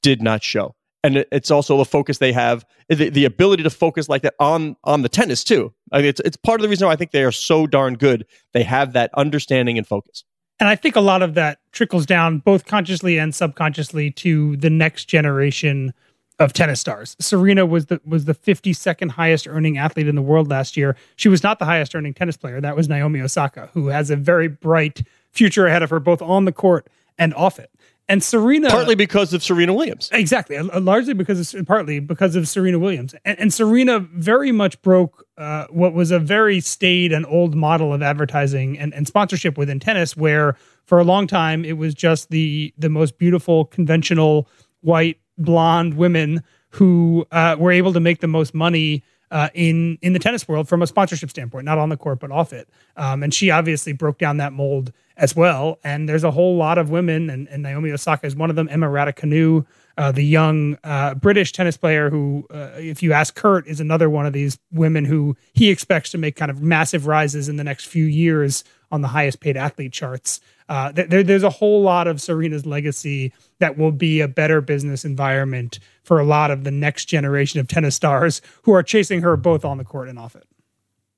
did 0.03 0.23
not 0.23 0.43
show. 0.43 0.75
And 1.03 1.25
it's 1.31 1.51
also 1.51 1.77
the 1.79 1.85
focus 1.85 2.19
they 2.19 2.33
have, 2.33 2.67
the, 2.89 3.11
the 3.11 3.25
ability 3.25 3.63
to 3.63 3.71
focus 3.71 4.09
like 4.09 4.23
that 4.23 4.35
on 4.41 4.77
on 4.83 5.03
the 5.03 5.09
tennis 5.09 5.45
too. 5.45 5.73
I 5.93 5.99
mean, 5.99 6.07
it's 6.07 6.21
it's 6.21 6.37
part 6.37 6.61
of 6.61 6.63
the 6.63 6.69
reason 6.69 6.87
why 6.87 6.93
I 6.93 6.97
think 6.97 7.13
they 7.13 7.23
are 7.23 7.33
so 7.33 7.67
darn 7.67 7.95
good. 7.95 8.27
They 8.53 8.65
have 8.65 8.93
that 8.95 9.11
understanding 9.15 9.79
and 9.79 9.87
focus. 9.87 10.25
And 10.59 10.69
I 10.69 10.77
think 10.77 10.97
a 10.97 11.01
lot 11.01 11.23
of 11.23 11.35
that 11.35 11.59
trickles 11.73 12.07
down 12.07 12.39
both 12.39 12.65
consciously 12.65 13.19
and 13.19 13.35
subconsciously 13.35 14.11
to 14.13 14.57
the 14.57 14.71
next 14.71 15.05
generation 15.05 15.93
of 16.39 16.53
tennis 16.53 16.81
stars. 16.81 17.17
Serena 17.19 17.65
was 17.65 17.87
the 17.87 18.01
was 18.05 18.27
the 18.27 18.35
52nd 18.35 19.11
highest 19.11 19.47
earning 19.49 19.79
athlete 19.79 20.09
in 20.09 20.15
the 20.15 20.23
world 20.23 20.49
last 20.49 20.77
year. 20.77 20.97
She 21.17 21.29
was 21.29 21.43
not 21.43 21.59
the 21.59 21.65
highest 21.65 21.95
earning 21.95 22.15
tennis 22.15 22.37
player. 22.37 22.61
That 22.61 22.77
was 22.77 22.89
Naomi 22.89 23.21
Osaka, 23.21 23.71
who 23.73 23.89
has 23.89 24.11
a 24.11 24.17
very 24.17 24.49
bright 24.49 25.03
future 25.31 25.67
ahead 25.67 25.83
of 25.83 25.91
her 25.91 26.01
both 26.01 26.21
on 26.21 26.45
the 26.45 26.53
court 26.53 26.89
and 27.19 27.33
off 27.35 27.59
it. 27.59 27.71
And 28.09 28.23
Serena 28.23 28.71
partly 28.71 28.95
because 28.95 29.33
of 29.33 29.43
Serena 29.43 29.75
Williams. 29.75 30.09
Exactly, 30.13 30.57
largely 30.61 31.13
because 31.13 31.55
of 31.55 31.67
partly 31.67 31.99
because 31.99 32.37
of 32.37 32.47
Serena 32.47 32.79
Williams. 32.79 33.15
And, 33.25 33.39
and 33.41 33.53
Serena 33.53 34.01
very 34.01 34.53
much 34.53 34.81
broke 34.83 35.27
uh, 35.37 35.67
what 35.71 35.93
was 35.93 36.13
a 36.13 36.21
very 36.21 36.61
staid 36.61 37.13
and 37.13 37.27
old 37.27 37.57
model 37.57 37.93
of 37.93 38.03
advertising 38.03 38.79
and, 38.79 38.95
and 38.95 39.09
sponsorship 39.09 39.59
within 39.59 39.81
tennis 39.81 40.17
where 40.17 40.57
for 40.85 40.99
a 41.01 41.05
long 41.05 41.27
time 41.27 41.65
it 41.65 41.79
was 41.79 41.95
just 41.95 42.31
the 42.31 42.73
the 42.79 42.89
most 42.89 43.19
beautiful 43.19 43.65
conventional 43.65 44.49
white 44.83 45.19
blonde 45.37 45.95
women 45.95 46.45
who 46.71 47.27
uh, 47.33 47.57
were 47.59 47.73
able 47.73 47.93
to 47.93 48.01
make 48.01 48.21
the 48.21 48.29
most 48.29 48.55
money 48.55 49.03
uh, 49.31 49.49
in 49.55 49.99
in 50.03 50.13
the 50.13 50.19
tennis 50.19 50.47
world 50.49 50.69
from 50.69 50.83
a 50.83 50.87
sponsorship 50.87 51.31
standpoint, 51.31 51.65
not 51.65 51.79
on 51.79 51.89
the 51.89 51.97
court 51.97 52.21
but 52.21 52.31
off 52.31 52.53
it. 52.53 52.69
Um, 52.97 53.23
and 53.23 53.33
she 53.33 53.51
obviously 53.51 53.93
broke 53.93 54.19
down 54.19 54.37
that 54.39 54.53
mold 54.53 54.93
as 55.17 55.35
well. 55.35 55.79
And 55.83 56.09
there's 56.09 56.25
a 56.25 56.31
whole 56.31 56.57
lot 56.57 56.79
of 56.79 56.91
women, 56.91 57.31
and, 57.31 57.49
and 57.49 57.63
Naomi 57.63 57.91
Osaka 57.91 58.27
is 58.27 58.37
one 58.37 58.51
of 58.51 58.57
them. 58.57 58.69
Emma 58.71 58.87
Raducanu, 58.87 59.67
uh, 59.97 60.13
the 60.13 60.23
young 60.23 60.77
uh, 60.85 61.15
British 61.15 61.53
tennis 61.53 61.77
player, 61.77 62.11
who, 62.11 62.47
uh, 62.51 62.71
if 62.77 63.03
you 63.03 63.13
ask 63.13 63.35
Kurt, 63.35 63.67
is 63.67 63.81
another 63.81 64.11
one 64.11 64.27
of 64.27 64.33
these 64.33 64.59
women 64.71 65.05
who 65.05 65.37
he 65.55 65.71
expects 65.71 66.11
to 66.11 66.19
make 66.19 66.37
kind 66.37 66.51
of 66.51 66.63
massive 66.63 67.07
rises 67.07 67.49
in 67.49 67.57
the 67.57 67.65
next 67.65 67.87
few 67.87 68.05
years 68.05 68.63
on 68.93 69.01
the 69.01 69.09
highest 69.09 69.41
paid 69.41 69.57
athlete 69.57 69.93
charts. 69.93 70.41
Uh, 70.69 70.93
there, 70.93 71.23
there's 71.23 71.43
a 71.43 71.51
whole 71.51 71.83
lot 71.83 72.07
of 72.07 72.21
Serena's 72.21 72.67
legacy 72.67 73.33
that 73.59 73.79
will 73.79 73.93
be 73.93 74.21
a 74.21 74.29
better 74.29 74.61
business 74.61 75.05
environment 75.05 75.79
for 76.03 76.21
a 76.21 76.25
lot 76.25 76.51
of 76.51 76.65
the 76.65 76.71
next 76.71 77.07
generation 77.07 77.59
of 77.61 77.69
tennis 77.69 77.95
stars 77.95 78.43
who 78.63 78.73
are 78.73 78.83
chasing 78.83 79.23
her 79.23 79.37
both 79.37 79.65
on 79.65 79.79
the 79.79 79.85
court 79.85 80.09
and 80.09 80.19
off 80.19 80.37
it. 80.37 80.47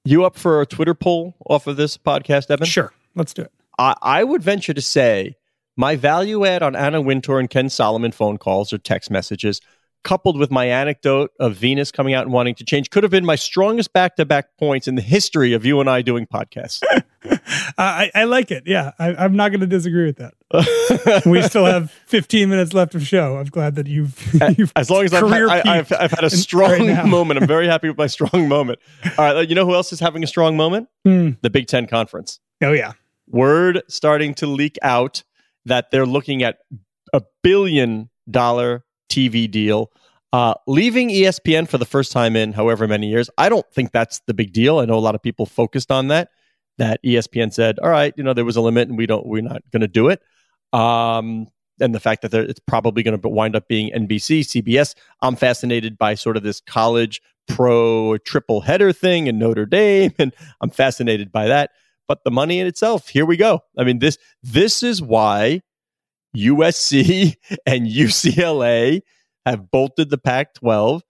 You 0.04 0.24
up 0.24 0.36
for 0.36 0.60
a 0.60 0.66
Twitter 0.66 0.94
poll 0.94 1.34
off 1.46 1.66
of 1.66 1.76
this 1.76 1.98
podcast, 1.98 2.50
Eben? 2.50 2.66
Sure, 2.66 2.92
let's 3.14 3.34
do 3.34 3.42
it. 3.42 3.52
I, 3.78 3.94
I 4.00 4.24
would 4.24 4.42
venture 4.42 4.74
to 4.74 4.80
say 4.80 5.36
my 5.78 5.96
value 5.96 6.44
add 6.44 6.62
on 6.62 6.76
Anna 6.76 7.00
Wintour 7.00 7.38
and 7.38 7.48
Ken 7.48 7.70
Solomon 7.70 8.12
phone 8.12 8.36
calls 8.36 8.72
or 8.72 8.78
text 8.78 9.10
messages 9.10 9.60
coupled 10.04 10.38
with 10.38 10.50
my 10.50 10.66
anecdote 10.66 11.30
of 11.38 11.54
Venus 11.54 11.90
coming 11.90 12.14
out 12.14 12.22
and 12.22 12.32
wanting 12.32 12.54
to 12.56 12.64
change, 12.64 12.90
could 12.90 13.02
have 13.02 13.10
been 13.10 13.24
my 13.24 13.34
strongest 13.34 13.92
back 13.92 14.16
to 14.16 14.24
back 14.24 14.56
points 14.56 14.88
in 14.88 14.94
the 14.94 15.02
history 15.02 15.52
of 15.52 15.64
you 15.64 15.80
and 15.80 15.90
I 15.90 16.02
doing 16.02 16.26
podcasts. 16.26 16.82
I, 17.78 18.10
I, 18.14 18.24
like 18.24 18.50
it. 18.50 18.64
Yeah, 18.66 18.92
I, 18.98 19.24
am 19.24 19.36
not 19.36 19.50
going 19.50 19.60
to 19.60 19.66
disagree 19.66 20.06
with 20.06 20.16
that. 20.16 21.22
we 21.26 21.42
still 21.42 21.64
have 21.64 21.90
15 22.06 22.48
minutes 22.48 22.72
left 22.72 22.94
of 22.94 23.06
show. 23.06 23.36
I'm 23.36 23.46
glad 23.46 23.74
that 23.74 23.86
you've, 23.86 24.34
you've 24.56 24.72
as 24.76 24.90
long 24.90 25.04
as 25.04 25.12
I've 25.12 25.28
had, 25.28 25.66
I, 25.66 25.76
have 25.76 25.92
I've 25.92 26.10
had 26.12 26.24
a 26.24 26.30
strong 26.30 26.88
right 26.88 27.06
moment. 27.06 27.40
I'm 27.40 27.46
very 27.46 27.66
happy 27.66 27.88
with 27.88 27.98
my 27.98 28.06
strong 28.06 28.48
moment. 28.48 28.78
All 29.18 29.34
right, 29.34 29.48
you 29.48 29.54
know 29.54 29.66
who 29.66 29.74
else 29.74 29.92
is 29.92 30.00
having 30.00 30.22
a 30.22 30.28
strong 30.28 30.56
moment? 30.56 30.88
Hmm. 31.04 31.30
The 31.42 31.50
Big 31.50 31.66
Ten 31.66 31.86
Conference. 31.86 32.40
Oh 32.62 32.72
yeah, 32.72 32.92
word 33.26 33.82
starting 33.88 34.34
to 34.34 34.46
leak 34.46 34.78
out 34.82 35.22
that 35.68 35.90
they're 35.90 36.06
looking 36.06 36.42
at 36.42 36.58
a 37.12 37.22
billion 37.42 38.10
dollar 38.30 38.84
TV 39.10 39.50
deal. 39.50 39.90
Uh, 40.32 40.54
leaving 40.66 41.08
ESPN 41.08 41.66
for 41.66 41.78
the 41.78 41.86
first 41.86 42.12
time 42.12 42.36
in 42.36 42.52
however 42.52 42.86
many 42.86 43.08
years, 43.08 43.30
I 43.38 43.48
don't 43.48 43.64
think 43.72 43.92
that's 43.92 44.20
the 44.26 44.34
big 44.34 44.52
deal. 44.52 44.78
I 44.78 44.84
know 44.84 44.98
a 44.98 45.00
lot 45.00 45.14
of 45.14 45.22
people 45.22 45.46
focused 45.46 45.90
on 45.90 46.08
that. 46.08 46.28
That 46.76 47.02
ESPN 47.02 47.52
said, 47.52 47.78
"All 47.78 47.88
right, 47.88 48.12
you 48.16 48.22
know, 48.22 48.34
there 48.34 48.44
was 48.44 48.56
a 48.56 48.60
limit, 48.60 48.88
and 48.88 48.98
we 48.98 49.06
don't, 49.06 49.26
we're 49.26 49.42
not 49.42 49.62
going 49.72 49.80
to 49.80 49.88
do 49.88 50.08
it." 50.08 50.22
Um, 50.72 51.48
and 51.80 51.94
the 51.94 52.00
fact 52.00 52.22
that 52.22 52.34
it's 52.34 52.60
probably 52.60 53.02
going 53.02 53.18
to 53.18 53.28
wind 53.28 53.56
up 53.56 53.68
being 53.68 53.90
NBC, 53.90 54.40
CBS. 54.40 54.94
I'm 55.22 55.36
fascinated 55.36 55.98
by 55.98 56.14
sort 56.14 56.36
of 56.36 56.42
this 56.42 56.60
college 56.60 57.22
pro 57.48 58.18
triple 58.18 58.60
header 58.60 58.92
thing 58.92 59.26
in 59.26 59.38
Notre 59.38 59.66
Dame, 59.66 60.12
and 60.18 60.32
I'm 60.60 60.70
fascinated 60.70 61.32
by 61.32 61.48
that. 61.48 61.70
But 62.08 62.24
the 62.24 62.30
money 62.30 62.58
in 62.58 62.66
itself, 62.66 63.08
here 63.08 63.26
we 63.26 63.36
go. 63.36 63.60
I 63.76 63.84
mean 63.84 64.00
this 64.00 64.18
this 64.42 64.82
is 64.82 65.00
why 65.00 65.60
USC 66.36 67.36
and 67.66 67.86
UCLA 67.86 69.02
have 69.46 69.70
bolted 69.70 70.10
the 70.10 70.18
Pac 70.18 70.54
12 70.54 71.02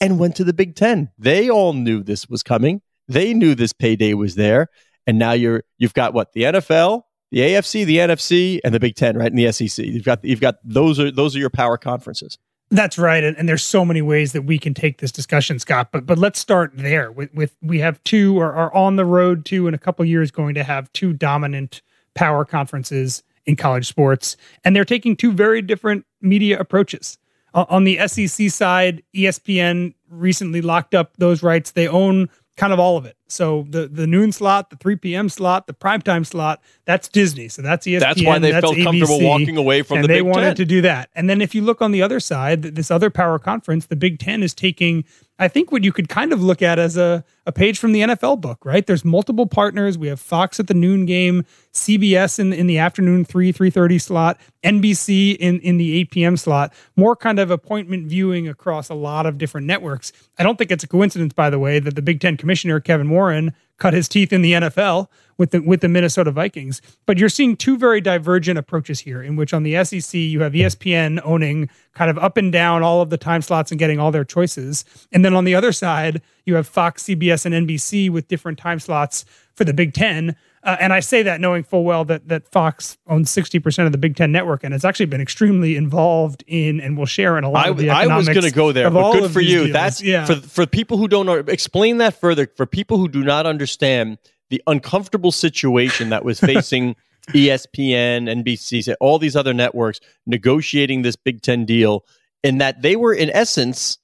and 0.00 0.18
went 0.18 0.36
to 0.36 0.44
the 0.44 0.52
Big 0.52 0.74
Ten. 0.74 1.10
They 1.16 1.48
all 1.48 1.72
knew 1.72 2.02
this 2.02 2.28
was 2.28 2.42
coming. 2.42 2.82
They 3.08 3.34
knew 3.34 3.54
this 3.54 3.72
payday 3.72 4.14
was 4.14 4.34
there. 4.34 4.68
And 5.06 5.18
now 5.18 5.32
you're 5.32 5.64
you've 5.78 5.94
got 5.94 6.14
what 6.14 6.32
the 6.32 6.42
NFL, 6.42 7.02
the 7.30 7.38
AFC, 7.38 7.84
the 7.84 7.98
NFC, 7.98 8.60
and 8.64 8.74
the 8.74 8.80
Big 8.80 8.94
Ten, 8.94 9.16
right? 9.16 9.30
in 9.30 9.36
the 9.36 9.50
SEC. 9.50 9.84
You've 9.84 10.04
got 10.04 10.24
you've 10.24 10.40
got 10.40 10.56
those 10.64 11.00
are 11.00 11.10
those 11.10 11.34
are 11.34 11.38
your 11.38 11.50
power 11.50 11.76
conferences. 11.76 12.38
That's 12.72 12.96
right, 12.96 13.22
and, 13.22 13.36
and, 13.36 13.46
there's 13.46 13.62
so 13.62 13.84
many 13.84 14.00
ways 14.00 14.32
that 14.32 14.42
we 14.42 14.58
can 14.58 14.72
take 14.72 14.96
this 14.96 15.12
discussion, 15.12 15.58
Scott. 15.58 15.90
But 15.92 16.06
but 16.06 16.16
let's 16.16 16.38
start 16.38 16.72
there. 16.74 17.12
With 17.12 17.32
with 17.34 17.54
we 17.60 17.80
have 17.80 18.02
two 18.02 18.40
or 18.40 18.50
are 18.54 18.74
on 18.74 18.96
the 18.96 19.04
road 19.04 19.44
to 19.46 19.68
in 19.68 19.74
a 19.74 19.78
couple 19.78 20.06
years 20.06 20.30
going 20.30 20.54
to 20.54 20.64
have 20.64 20.90
two 20.94 21.12
dominant 21.12 21.82
power 22.14 22.46
conferences 22.46 23.22
in 23.44 23.56
college 23.56 23.86
sports, 23.86 24.38
and 24.64 24.74
they're 24.74 24.86
taking 24.86 25.16
two 25.16 25.32
very 25.32 25.60
different 25.60 26.06
media 26.22 26.58
approaches. 26.58 27.18
On 27.52 27.84
the 27.84 28.08
SEC 28.08 28.48
side, 28.48 29.02
ESPN 29.14 29.92
recently 30.08 30.62
locked 30.62 30.94
up 30.94 31.14
those 31.18 31.42
rights. 31.42 31.72
They 31.72 31.86
own 31.86 32.30
kind 32.56 32.72
of 32.72 32.80
all 32.80 32.96
of 32.96 33.04
it. 33.04 33.18
So 33.32 33.66
the 33.68 33.88
the 33.88 34.06
noon 34.06 34.30
slot, 34.30 34.70
the 34.70 34.76
3 34.76 34.96
p.m. 34.96 35.28
slot, 35.28 35.66
the 35.66 35.72
primetime 35.72 36.26
slot, 36.26 36.62
that's 36.84 37.08
Disney. 37.08 37.48
So 37.48 37.62
that's 37.62 37.86
ESPN. 37.86 38.00
That's 38.00 38.22
why 38.24 38.38
they 38.38 38.50
that's 38.50 38.64
felt 38.64 38.76
ABC, 38.76 38.84
comfortable 38.84 39.22
walking 39.22 39.56
away 39.56 39.82
from 39.82 39.98
and 39.98 40.04
the 40.04 40.08
they 40.08 40.20
Big 40.20 40.26
wanted 40.26 40.44
Ten. 40.44 40.56
to 40.56 40.64
do 40.66 40.80
that. 40.82 41.08
And 41.14 41.30
then 41.30 41.40
if 41.40 41.54
you 41.54 41.62
look 41.62 41.80
on 41.80 41.92
the 41.92 42.02
other 42.02 42.20
side, 42.20 42.62
this 42.62 42.90
other 42.90 43.10
power 43.10 43.38
conference, 43.38 43.86
the 43.86 43.96
Big 43.96 44.18
Ten 44.18 44.42
is 44.42 44.52
taking 44.54 45.04
I 45.42 45.48
think 45.48 45.72
what 45.72 45.82
you 45.82 45.92
could 45.92 46.08
kind 46.08 46.32
of 46.32 46.40
look 46.40 46.62
at 46.62 46.78
as 46.78 46.96
a, 46.96 47.24
a 47.46 47.52
page 47.52 47.78
from 47.78 47.90
the 47.90 48.02
NFL 48.02 48.40
book, 48.40 48.64
right? 48.64 48.86
There's 48.86 49.04
multiple 49.04 49.46
partners. 49.46 49.98
We 49.98 50.06
have 50.06 50.20
Fox 50.20 50.60
at 50.60 50.68
the 50.68 50.74
noon 50.74 51.04
game, 51.04 51.44
CBS 51.72 52.38
in, 52.38 52.52
in 52.52 52.68
the 52.68 52.78
afternoon 52.78 53.24
3, 53.24 53.52
3.30 53.52 54.00
slot, 54.00 54.40
NBC 54.62 55.36
in, 55.36 55.58
in 55.60 55.78
the 55.78 55.98
8 56.00 56.10
p.m. 56.12 56.36
slot, 56.36 56.72
more 56.94 57.16
kind 57.16 57.40
of 57.40 57.50
appointment 57.50 58.06
viewing 58.06 58.46
across 58.46 58.88
a 58.88 58.94
lot 58.94 59.26
of 59.26 59.36
different 59.36 59.66
networks. 59.66 60.12
I 60.38 60.44
don't 60.44 60.58
think 60.58 60.70
it's 60.70 60.84
a 60.84 60.88
coincidence, 60.88 61.32
by 61.32 61.50
the 61.50 61.58
way, 61.58 61.80
that 61.80 61.96
the 61.96 62.02
Big 62.02 62.20
Ten 62.20 62.36
commissioner, 62.36 62.78
Kevin 62.78 63.08
Warren, 63.22 63.54
cut 63.78 63.94
his 63.94 64.08
teeth 64.08 64.32
in 64.32 64.42
the 64.42 64.52
NFL 64.52 65.06
with 65.38 65.52
the 65.52 65.60
with 65.60 65.80
the 65.80 65.88
Minnesota 65.88 66.32
Vikings. 66.32 66.82
But 67.06 67.18
you're 67.18 67.28
seeing 67.28 67.56
two 67.56 67.78
very 67.78 68.00
divergent 68.00 68.58
approaches 68.58 68.98
here, 68.98 69.22
in 69.22 69.36
which 69.36 69.54
on 69.54 69.62
the 69.62 69.84
SEC 69.84 70.12
you 70.14 70.42
have 70.42 70.54
ESPN 70.54 71.20
owning 71.24 71.70
kind 71.94 72.10
of 72.10 72.18
up 72.18 72.36
and 72.36 72.52
down 72.52 72.82
all 72.82 73.00
of 73.00 73.10
the 73.10 73.16
time 73.16 73.40
slots 73.40 73.70
and 73.70 73.78
getting 73.78 74.00
all 74.00 74.10
their 74.10 74.24
choices, 74.24 74.84
and 75.12 75.24
then 75.24 75.34
on 75.34 75.44
the 75.44 75.54
other 75.54 75.70
side 75.70 76.20
you 76.44 76.56
have 76.56 76.66
Fox, 76.66 77.04
CBS, 77.04 77.46
and 77.46 77.68
NBC 77.68 78.10
with 78.10 78.26
different 78.26 78.58
time 78.58 78.80
slots 78.80 79.24
for 79.54 79.64
the 79.64 79.72
Big 79.72 79.94
Ten. 79.94 80.34
Uh, 80.64 80.76
and 80.78 80.92
I 80.92 81.00
say 81.00 81.24
that 81.24 81.40
knowing 81.40 81.64
full 81.64 81.82
well 81.84 82.04
that 82.04 82.28
that 82.28 82.46
Fox 82.46 82.96
owns 83.08 83.30
sixty 83.30 83.58
percent 83.58 83.86
of 83.86 83.92
the 83.92 83.98
Big 83.98 84.14
Ten 84.14 84.30
network, 84.30 84.62
and 84.62 84.72
it's 84.72 84.84
actually 84.84 85.06
been 85.06 85.20
extremely 85.20 85.76
involved 85.76 86.44
in 86.46 86.80
and 86.80 86.96
will 86.96 87.06
share 87.06 87.36
in 87.36 87.44
a 87.44 87.50
lot 87.50 87.66
I, 87.66 87.70
of 87.70 87.78
the 87.78 87.90
economics. 87.90 88.12
I 88.12 88.16
was 88.16 88.28
going 88.28 88.52
to 88.52 88.56
go 88.56 88.70
there, 88.70 88.88
but 88.90 89.12
good 89.12 89.30
for 89.32 89.40
you. 89.40 89.64
Deals. 89.64 89.72
That's 89.72 90.02
yeah. 90.02 90.24
for 90.24 90.36
for 90.36 90.66
people 90.66 90.98
who 90.98 91.08
don't 91.08 91.26
know. 91.26 91.38
Explain 91.38 91.98
that 91.98 92.20
further 92.20 92.48
for 92.56 92.64
people 92.64 92.98
who 92.98 93.08
do 93.08 93.24
not 93.24 93.44
understand 93.44 94.18
the 94.50 94.62
uncomfortable 94.66 95.32
situation 95.32 96.10
that 96.10 96.24
was 96.24 96.38
facing 96.40 96.94
ESPN, 97.30 98.44
NBC, 98.44 98.94
all 99.00 99.18
these 99.18 99.34
other 99.34 99.54
networks 99.54 100.00
negotiating 100.26 101.02
this 101.02 101.16
Big 101.16 101.42
Ten 101.42 101.64
deal, 101.64 102.04
in 102.44 102.58
that 102.58 102.82
they 102.82 102.94
were 102.94 103.14
in 103.14 103.30
essence 103.30 103.98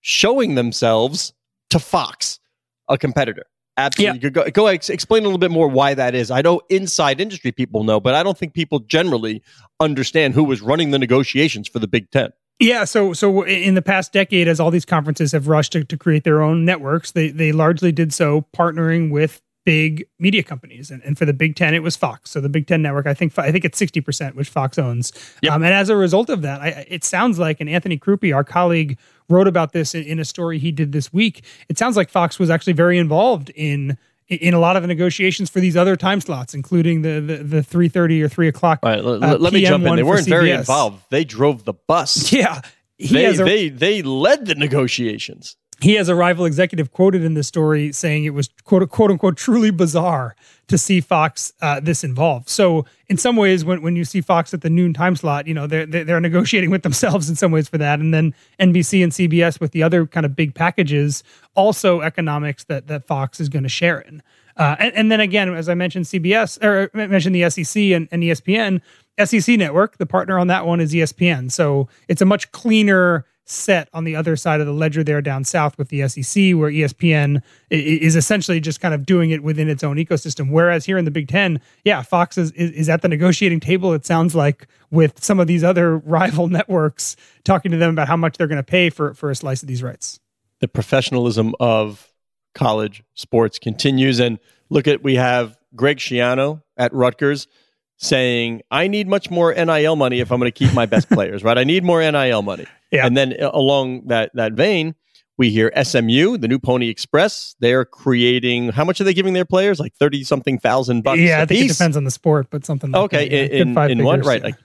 showing 0.00 0.54
themselves 0.54 1.32
to 1.70 1.78
Fox, 1.78 2.38
a 2.88 2.98
competitor. 2.98 3.46
Absolutely. 3.76 4.20
Yeah. 4.22 4.30
Go, 4.30 4.50
go 4.50 4.66
explain 4.68 5.22
a 5.22 5.26
little 5.26 5.38
bit 5.38 5.50
more 5.50 5.68
why 5.68 5.94
that 5.94 6.14
is. 6.14 6.30
I 6.30 6.42
know 6.42 6.60
inside 6.68 7.20
industry 7.20 7.50
people 7.50 7.84
know, 7.84 7.98
but 8.00 8.14
I 8.14 8.22
don't 8.22 8.38
think 8.38 8.54
people 8.54 8.78
generally 8.80 9.42
understand 9.80 10.34
who 10.34 10.44
was 10.44 10.60
running 10.60 10.90
the 10.90 10.98
negotiations 10.98 11.68
for 11.68 11.80
the 11.80 11.88
Big 11.88 12.10
Ten. 12.10 12.32
Yeah, 12.60 12.84
so 12.84 13.12
so 13.12 13.44
in 13.44 13.74
the 13.74 13.82
past 13.82 14.12
decade, 14.12 14.46
as 14.46 14.60
all 14.60 14.70
these 14.70 14.84
conferences 14.84 15.32
have 15.32 15.48
rushed 15.48 15.72
to, 15.72 15.82
to 15.84 15.96
create 15.96 16.22
their 16.22 16.40
own 16.40 16.64
networks, 16.64 17.10
they 17.10 17.30
they 17.30 17.50
largely 17.50 17.90
did 17.90 18.14
so 18.14 18.46
partnering 18.56 19.10
with 19.10 19.42
big 19.64 20.06
media 20.18 20.42
companies, 20.42 20.90
and, 20.90 21.02
and 21.02 21.16
for 21.16 21.24
the 21.24 21.32
Big 21.32 21.56
Ten, 21.56 21.74
it 21.74 21.82
was 21.82 21.96
Fox. 21.96 22.30
So 22.30 22.40
the 22.40 22.48
Big 22.48 22.66
Ten 22.66 22.82
network, 22.82 23.06
I 23.06 23.14
think, 23.14 23.36
I 23.38 23.50
think 23.50 23.64
it's 23.64 23.78
sixty 23.78 24.00
percent, 24.00 24.36
which 24.36 24.48
Fox 24.48 24.78
owns. 24.78 25.12
Yep. 25.42 25.52
Um, 25.52 25.62
and 25.62 25.74
as 25.74 25.88
a 25.88 25.96
result 25.96 26.30
of 26.30 26.42
that, 26.42 26.60
I, 26.60 26.86
it 26.88 27.04
sounds 27.04 27.38
like, 27.38 27.60
and 27.60 27.68
Anthony 27.68 27.98
Crupi, 27.98 28.34
our 28.34 28.44
colleague, 28.44 28.98
wrote 29.28 29.48
about 29.48 29.72
this 29.72 29.94
in, 29.94 30.04
in 30.04 30.18
a 30.18 30.24
story 30.24 30.58
he 30.58 30.72
did 30.72 30.92
this 30.92 31.12
week. 31.12 31.44
It 31.68 31.78
sounds 31.78 31.96
like 31.96 32.10
Fox 32.10 32.38
was 32.38 32.50
actually 32.50 32.74
very 32.74 32.98
involved 32.98 33.50
in 33.50 33.98
in 34.28 34.54
a 34.54 34.58
lot 34.58 34.76
of 34.76 34.82
the 34.82 34.88
negotiations 34.88 35.50
for 35.50 35.60
these 35.60 35.76
other 35.76 35.96
time 35.96 36.20
slots, 36.20 36.54
including 36.54 37.02
the 37.02 37.20
the, 37.20 37.36
the 37.38 37.62
three 37.62 37.88
thirty 37.88 38.22
or 38.22 38.28
three 38.28 38.48
o'clock. 38.48 38.80
All 38.82 38.90
right, 38.90 39.00
uh, 39.00 39.38
let 39.38 39.52
me 39.52 39.64
jump 39.64 39.84
in. 39.84 39.96
They 39.96 40.02
weren't 40.02 40.26
very 40.26 40.50
involved. 40.50 41.04
They 41.10 41.24
drove 41.24 41.64
the 41.64 41.74
bus. 41.74 42.32
Yeah, 42.34 42.60
they 42.98 43.26
a, 43.26 43.32
they 43.32 43.68
they 43.68 44.02
led 44.02 44.46
the 44.46 44.54
negotiations 44.54 45.56
he 45.80 45.94
has 45.94 46.08
a 46.08 46.14
rival 46.14 46.44
executive 46.44 46.92
quoted 46.92 47.24
in 47.24 47.34
the 47.34 47.42
story 47.42 47.92
saying 47.92 48.24
it 48.24 48.34
was 48.34 48.48
quote, 48.64 48.88
quote 48.90 49.10
unquote 49.10 49.36
truly 49.36 49.70
bizarre 49.70 50.36
to 50.68 50.78
see 50.78 51.00
Fox 51.00 51.52
uh, 51.60 51.80
this 51.80 52.04
involved. 52.04 52.48
So 52.48 52.86
in 53.08 53.16
some 53.18 53.36
ways, 53.36 53.64
when, 53.64 53.82
when 53.82 53.96
you 53.96 54.04
see 54.04 54.20
Fox 54.20 54.54
at 54.54 54.62
the 54.62 54.70
noon 54.70 54.94
time 54.94 55.16
slot, 55.16 55.46
you 55.46 55.54
know 55.54 55.66
they're 55.66 55.86
they're 55.86 56.20
negotiating 56.20 56.70
with 56.70 56.82
themselves 56.84 57.28
in 57.28 57.36
some 57.36 57.52
ways 57.52 57.68
for 57.68 57.78
that, 57.78 58.00
and 58.00 58.14
then 58.14 58.34
NBC 58.60 59.02
and 59.02 59.12
CBS 59.12 59.60
with 59.60 59.72
the 59.72 59.82
other 59.82 60.06
kind 60.06 60.24
of 60.24 60.36
big 60.36 60.54
packages, 60.54 61.22
also 61.54 62.00
economics 62.00 62.64
that 62.64 62.86
that 62.86 63.06
Fox 63.06 63.40
is 63.40 63.48
going 63.48 63.64
to 63.64 63.68
share 63.68 64.00
in. 64.00 64.22
Uh, 64.56 64.76
and, 64.78 64.94
and, 64.94 65.12
then 65.12 65.18
again, 65.18 65.52
as 65.52 65.68
I 65.68 65.74
mentioned, 65.74 66.04
CBS 66.04 66.62
or 66.62 66.88
I 66.94 67.06
mentioned 67.08 67.34
the 67.34 67.50
SEC 67.50 67.82
and, 67.82 68.08
and 68.12 68.22
ESPN. 68.22 68.80
SEC 69.24 69.56
network, 69.58 69.98
the 69.98 70.06
partner 70.06 70.38
on 70.38 70.46
that 70.48 70.66
one 70.66 70.80
is 70.80 70.92
ESPN. 70.92 71.50
So 71.50 71.88
it's 72.08 72.22
a 72.22 72.24
much 72.24 72.50
cleaner 72.52 73.26
set 73.44 73.88
on 73.92 74.04
the 74.04 74.16
other 74.16 74.36
side 74.36 74.60
of 74.60 74.66
the 74.66 74.72
ledger 74.72 75.04
there 75.04 75.20
down 75.20 75.44
south 75.44 75.76
with 75.76 75.88
the 75.88 76.06
SEC, 76.08 76.54
where 76.54 76.70
ESPN 76.70 77.42
is 77.70 78.16
essentially 78.16 78.60
just 78.60 78.80
kind 78.80 78.94
of 78.94 79.04
doing 79.04 79.30
it 79.30 79.42
within 79.42 79.68
its 79.68 79.84
own 79.84 79.96
ecosystem. 79.96 80.50
Whereas 80.50 80.84
here 80.86 80.96
in 80.96 81.04
the 81.04 81.10
Big 81.10 81.28
Ten, 81.28 81.60
yeah, 81.84 82.02
Fox 82.02 82.38
is, 82.38 82.52
is 82.52 82.88
at 82.88 83.02
the 83.02 83.08
negotiating 83.08 83.60
table, 83.60 83.92
it 83.92 84.06
sounds 84.06 84.34
like, 84.34 84.66
with 84.90 85.22
some 85.22 85.40
of 85.40 85.46
these 85.46 85.62
other 85.62 85.98
rival 86.04 86.48
networks, 86.48 87.16
talking 87.44 87.70
to 87.70 87.76
them 87.76 87.90
about 87.90 88.08
how 88.08 88.16
much 88.16 88.38
they're 88.38 88.46
going 88.46 88.56
to 88.56 88.62
pay 88.62 88.90
for, 88.90 89.14
for 89.14 89.30
a 89.30 89.34
slice 89.34 89.62
of 89.62 89.68
these 89.68 89.82
rights. 89.82 90.20
The 90.60 90.68
professionalism 90.68 91.54
of 91.60 92.12
college 92.54 93.02
sports 93.14 93.58
continues. 93.58 94.20
And 94.20 94.38
look 94.70 94.88
at, 94.88 95.02
we 95.02 95.16
have 95.16 95.58
Greg 95.74 95.98
Schiano 95.98 96.62
at 96.76 96.92
Rutgers 96.94 97.46
saying, 98.04 98.62
I 98.70 98.86
need 98.86 99.08
much 99.08 99.30
more 99.30 99.52
NIL 99.52 99.96
money 99.96 100.20
if 100.20 100.30
I'm 100.30 100.38
going 100.38 100.50
to 100.50 100.56
keep 100.56 100.72
my 100.74 100.86
best 100.86 101.08
players, 101.08 101.42
right? 101.42 101.58
I 101.58 101.64
need 101.64 101.84
more 101.84 102.00
NIL 102.00 102.42
money. 102.42 102.66
Yeah. 102.90 103.06
And 103.06 103.16
then 103.16 103.34
uh, 103.40 103.50
along 103.52 104.06
that 104.06 104.30
that 104.34 104.52
vein, 104.52 104.94
we 105.36 105.50
hear 105.50 105.72
SMU, 105.82 106.38
the 106.38 106.46
new 106.46 106.58
Pony 106.58 106.88
Express. 106.88 107.56
They're 107.58 107.84
creating. 107.84 108.70
How 108.70 108.84
much 108.84 109.00
are 109.00 109.04
they 109.04 109.14
giving 109.14 109.32
their 109.32 109.44
players? 109.44 109.80
Like 109.80 109.94
thirty 109.94 110.22
something 110.22 110.58
thousand 110.58 111.02
bucks. 111.02 111.18
Yeah, 111.18 111.42
I 111.42 111.46
think 111.46 111.64
it 111.64 111.72
depends 111.72 111.96
on 111.96 112.04
the 112.04 112.10
sport, 112.10 112.48
but 112.50 112.64
something. 112.64 112.92
Like 112.92 113.02
okay, 113.02 113.28
that, 113.28 113.34
yeah. 113.34 113.60
in, 113.60 113.76
in, 113.76 113.90
in 113.98 114.04
one, 114.04 114.20
right? 114.20 114.40
Yeah. 114.40 114.46
Like, 114.46 114.56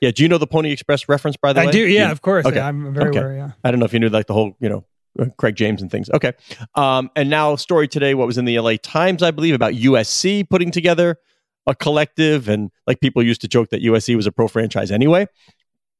yeah. 0.00 0.10
Do 0.10 0.22
you 0.24 0.28
know 0.28 0.38
the 0.38 0.46
Pony 0.46 0.72
Express 0.72 1.08
reference? 1.08 1.36
By 1.36 1.52
the 1.52 1.60
I 1.60 1.64
way, 1.64 1.68
I 1.68 1.72
do. 1.72 1.86
Yeah, 1.86 2.06
you, 2.06 2.12
of 2.12 2.22
course. 2.22 2.44
Okay. 2.44 2.56
Yeah, 2.56 2.66
I'm 2.66 2.92
very 2.92 3.10
okay. 3.10 3.18
aware. 3.18 3.36
Yeah. 3.36 3.50
I 3.62 3.70
don't 3.70 3.78
know 3.78 3.86
if 3.86 3.92
you 3.92 4.00
knew 4.00 4.08
like 4.08 4.26
the 4.26 4.34
whole, 4.34 4.56
you 4.58 4.68
know, 4.68 4.84
uh, 5.20 5.26
Craig 5.36 5.54
James 5.54 5.80
and 5.80 5.90
things. 5.90 6.10
Okay. 6.10 6.32
Um, 6.74 7.10
and 7.14 7.30
now 7.30 7.54
story 7.54 7.86
today. 7.86 8.14
What 8.14 8.26
was 8.26 8.36
in 8.36 8.46
the 8.46 8.58
LA 8.58 8.74
Times, 8.82 9.22
I 9.22 9.30
believe, 9.30 9.54
about 9.54 9.74
USC 9.74 10.48
putting 10.48 10.72
together 10.72 11.18
a 11.66 11.74
collective, 11.74 12.48
and 12.48 12.70
like 12.86 13.00
people 13.00 13.22
used 13.22 13.40
to 13.42 13.48
joke 13.48 13.70
that 13.70 13.82
USC 13.82 14.14
was 14.16 14.26
a 14.26 14.32
pro 14.32 14.48
franchise 14.48 14.90
anyway. 14.90 15.26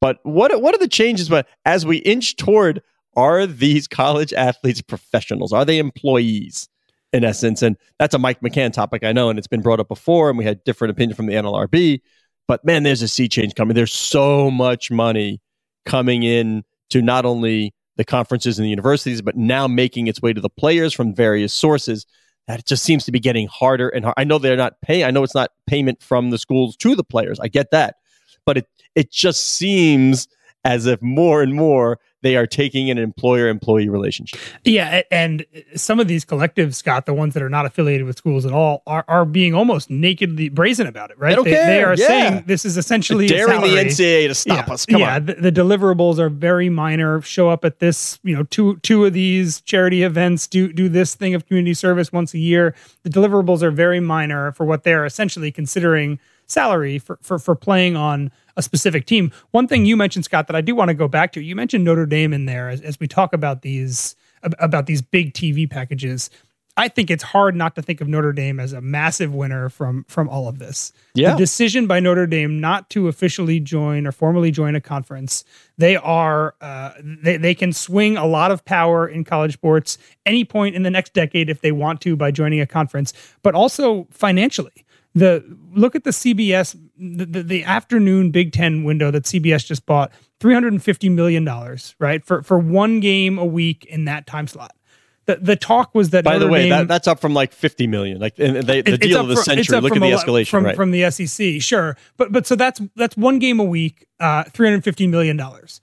But 0.01 0.19
what 0.23 0.61
what 0.61 0.75
are 0.75 0.79
the 0.79 0.89
changes? 0.89 1.29
But 1.29 1.47
as 1.65 1.87
we 1.87 1.99
inch 1.99 2.37
toward, 2.37 2.83
are 3.17 3.47
these 3.47 3.89
college 3.89 4.33
athletes 4.33 4.83
professionals? 4.83 5.53
Are 5.53 5.65
they 5.65 5.79
employees 5.79 6.69
in 7.13 7.25
essence? 7.25 7.63
And 7.63 7.77
that's 7.99 8.15
a 8.15 8.19
Mike 8.19 8.41
McCann 8.41 8.73
topic, 8.73 9.05
I 9.05 9.13
know, 9.13 9.31
and 9.31 9.39
it's 9.39 9.49
been 9.49 9.63
brought 9.63 9.81
up 9.81 9.89
before, 9.89 10.29
and 10.29 10.39
we 10.39 10.45
had 10.45 10.63
different 10.65 10.93
opinion 10.93 11.17
from 11.17 11.27
the 11.27 11.35
NLRB. 11.35 12.01
But 12.47 12.65
man, 12.65 12.83
there's 12.83 13.03
a 13.03 13.09
sea 13.09 13.29
change 13.29 13.55
coming. 13.55 13.75
There's 13.75 13.93
so 13.93 14.51
much 14.51 14.91
money 14.91 15.41
coming 15.85 16.23
in 16.23 16.63
to 16.91 17.03
not 17.03 17.25
only 17.25 17.75
the 17.97 18.05
conferences 18.05 18.59
and 18.59 18.67
the 18.67 18.71
universities, 18.71 19.23
but 19.23 19.37
now 19.37 19.67
making 19.67 20.07
its 20.07 20.21
way 20.21 20.33
to 20.33 20.41
the 20.41 20.51
players 20.51 20.93
from 20.93 21.15
various 21.15 21.53
sources. 21.53 22.07
That 22.49 22.61
it 22.61 22.67
just 22.67 22.85
seems 22.85 23.05
to 23.05 23.13
be 23.13 23.19
getting 23.19 23.49
harder 23.49 23.89
and 23.89 24.05
harder. 24.05 24.21
I 24.21 24.25
know 24.25 24.39
they're 24.39 24.57
not 24.57 24.81
paying. 24.81 25.05
I 25.05 25.11
know 25.11 25.25
it's 25.25 25.35
not 25.35 25.51
payment 25.67 26.03
from 26.03 26.31
the 26.31 26.39
schools 26.39 26.77
to 26.77 26.95
the 26.95 27.03
players. 27.03 27.41
I 27.41 27.49
get 27.49 27.71
that, 27.73 27.97
but 28.45 28.59
it 28.59 28.69
it 28.95 29.11
just 29.11 29.45
seems 29.47 30.29
as 30.67 30.85
if 30.87 31.01
more 31.01 31.43
and 31.43 31.55
more 31.55 32.01
they 32.23 32.35
are 32.35 32.47
taking 32.47 32.91
an 32.91 32.99
employer 32.99 33.47
employee 33.47 33.89
relationship. 33.89 34.41
Yeah, 34.65 35.03
and 35.13 35.47
some 35.77 36.01
of 36.01 36.09
these 36.09 36.25
collectives, 36.25 36.75
Scott, 36.75 37.07
the 37.07 37.15
ones 37.15 37.35
that 37.35 37.43
are 37.43 37.49
not 37.49 37.67
affiliated 37.67 38.05
with 38.05 38.19
schools 38.19 38.45
at 38.45 38.53
all, 38.53 38.83
are, 38.85 39.05
are 39.07 39.25
being 39.25 39.55
almost 39.55 39.91
nakedly 39.91 40.49
brazen 40.49 40.89
about 40.89 41.13
it, 41.13 41.19
right? 41.21 41.37
They, 41.45 41.53
they, 41.53 41.85
are 41.85 41.95
yeah. 41.95 42.07
saying 42.09 42.45
this 42.47 42.65
is 42.65 42.77
essentially 42.77 43.29
daring 43.29 43.61
the 43.61 43.77
NCAA 43.77 44.27
to 44.27 44.35
stop 44.35 44.67
yeah. 44.67 44.75
us. 44.75 44.87
Come 44.87 45.01
yeah, 45.03 45.17
on. 45.17 45.27
The, 45.27 45.35
the, 45.35 45.53
deliverables 45.53 46.19
are 46.19 46.29
very 46.29 46.69
minor. 46.69 47.23
Show 47.23 47.49
up 47.49 47.65
at 47.65 47.79
this, 47.79 48.19
you 48.25 48.35
know, 48.35 48.43
two 48.43 48.79
two 48.79 49.05
of 49.05 49.13
these 49.13 49.61
charity 49.61 50.03
events, 50.03 50.49
do 50.49 50.73
do 50.73 50.89
this 50.89 51.15
thing 51.15 51.37
of 51.37 51.47
community 51.47 51.75
service 51.75 52.13
once 52.13 52.35
a 52.35 52.39
year. 52.39 52.75
The 53.05 53.11
deliverables 53.11 53.63
are 53.63 53.71
very 53.71 54.01
minor 54.01 54.51
for 54.51 54.67
what 54.67 54.83
they're 54.83 55.07
essentially 55.07 55.53
considering 55.53 56.19
salary 56.47 56.99
for 56.99 57.19
for 57.23 57.39
for 57.39 57.55
playing 57.55 57.97
on 57.97 58.31
a 58.57 58.63
specific 58.63 59.07
team. 59.07 59.31
One 59.51 59.69
thing 59.69 59.85
you 59.85 59.97
mentioned, 59.97 60.25
Scott, 60.25 60.47
that 60.47 60.57
I 60.57 60.61
do 60.61 60.75
want 60.75 60.89
to 60.89 60.95
go 60.95 61.09
back 61.09 61.33
to, 61.33 61.43
you 61.43 61.55
mentioned 61.55 61.85
Notre 61.85 62.07
Dame 62.07 62.33
in 62.33 62.47
there 62.47 62.69
as, 62.69 62.81
as 62.81 62.99
we 62.99 63.07
talk 63.07 63.33
about 63.33 63.63
these 63.63 64.17
about 64.43 64.87
these 64.87 65.03
big 65.03 65.35
TV 65.35 65.69
packages. 65.69 66.31
I 66.79 66.89
think 66.89 67.11
it's 67.11 67.23
hard 67.23 67.57
not 67.57 67.75
to 67.77 67.83
think 67.83 68.03
of 68.03 68.09
Notre 68.09 68.35
Dame 68.35 68.61
as 68.61 68.75
a 68.75 68.83
massive 68.83 69.35
winner 69.35 69.71
from 69.71 70.05
from 70.09 70.29
all 70.29 70.47
of 70.47 70.59
this. 70.59 70.93
Yeah. 71.15 71.33
The 71.33 71.39
decision 71.39 71.87
by 71.87 72.01
Notre 72.01 72.27
Dame 72.27 72.61
not 72.61 72.91
to 72.91 73.09
officially 73.09 73.61
join 73.61 74.07
or 74.07 74.13
formally 74.13 74.51
join 74.51 74.75
a 74.75 74.81
conference, 74.81 75.43
they 75.79 75.97
are 75.97 76.55
uh, 76.61 76.93
they 77.03 77.39
they 77.39 77.55
can 77.55 77.73
swing 77.73 78.19
a 78.19 78.27
lot 78.27 78.51
of 78.51 78.65
power 78.67 79.09
in 79.09 79.25
college 79.25 79.55
sports 79.55 79.97
any 80.27 80.45
point 80.45 80.77
in 80.77 80.83
the 80.83 80.91
next 80.91 81.15
decade 81.15 81.49
if 81.49 81.63
they 81.63 81.73
want 81.73 82.03
to 82.03 82.15
by 82.15 82.31
joining 82.31 82.61
a 82.61 82.67
conference, 82.67 83.15
but 83.43 83.55
also 83.55 84.07
financially 84.11 84.86
the 85.17 85.43
look 85.73 85.97
at 85.97 86.05
the 86.05 86.11
CBS 86.11 86.79
the, 86.99 87.25
the, 87.25 87.43
the, 87.43 87.65
afternoon 87.65 88.31
Big 88.31 88.53
Ten 88.53 88.85
window 88.85 89.11
that 89.11 89.25
CBS 89.25 89.65
just 89.65 89.87
bought 89.87 90.13
three 90.41 90.53
hundred 90.53 90.75
and 90.75 90.83
fifty 90.83 91.09
million 91.09 91.45
dollars 91.45 91.97
right 91.99 92.25
for 92.25 92.43
for 92.43 92.59
one 92.59 93.01
game 93.01 93.39
a 93.39 93.45
week 93.45 93.87
in 93.87 94.05
that 94.05 94.27
time 94.27 94.47
slot. 94.47 94.77
The, 95.25 95.37
the 95.37 95.57
talk 95.57 95.93
was 95.95 96.11
that 96.11 96.23
by 96.23 96.35
Notre 96.35 96.45
the 96.45 96.53
way 96.53 96.63
Dame, 96.63 96.71
that, 96.71 96.89
that's 96.89 97.09
up 97.09 97.19
from 97.19 97.35
like 97.35 97.53
50 97.53 97.89
million 97.89 98.21
like 98.21 98.37
they, 98.37 98.83
the 98.83 98.97
deal 98.97 99.21
of 99.21 99.27
the 99.27 99.37
century 99.37 99.81
look 99.81 99.97
at 99.97 100.01
the 100.01 100.11
escalation 100.11 100.49
from, 100.49 100.65
right. 100.67 100.77
from 100.77 100.93
the 100.93 101.11
sec 101.11 101.61
sure 101.61 101.97
but 102.17 102.31
but 102.31 102.47
so 102.47 102.55
that's 102.55 102.81
that's 102.95 103.17
one 103.17 103.41
game 103.41 103.59
a 103.59 103.65
week 103.65 104.07
uh 104.21 104.45
350 104.45 105.09
million 105.09 105.37
dollars 105.37 105.81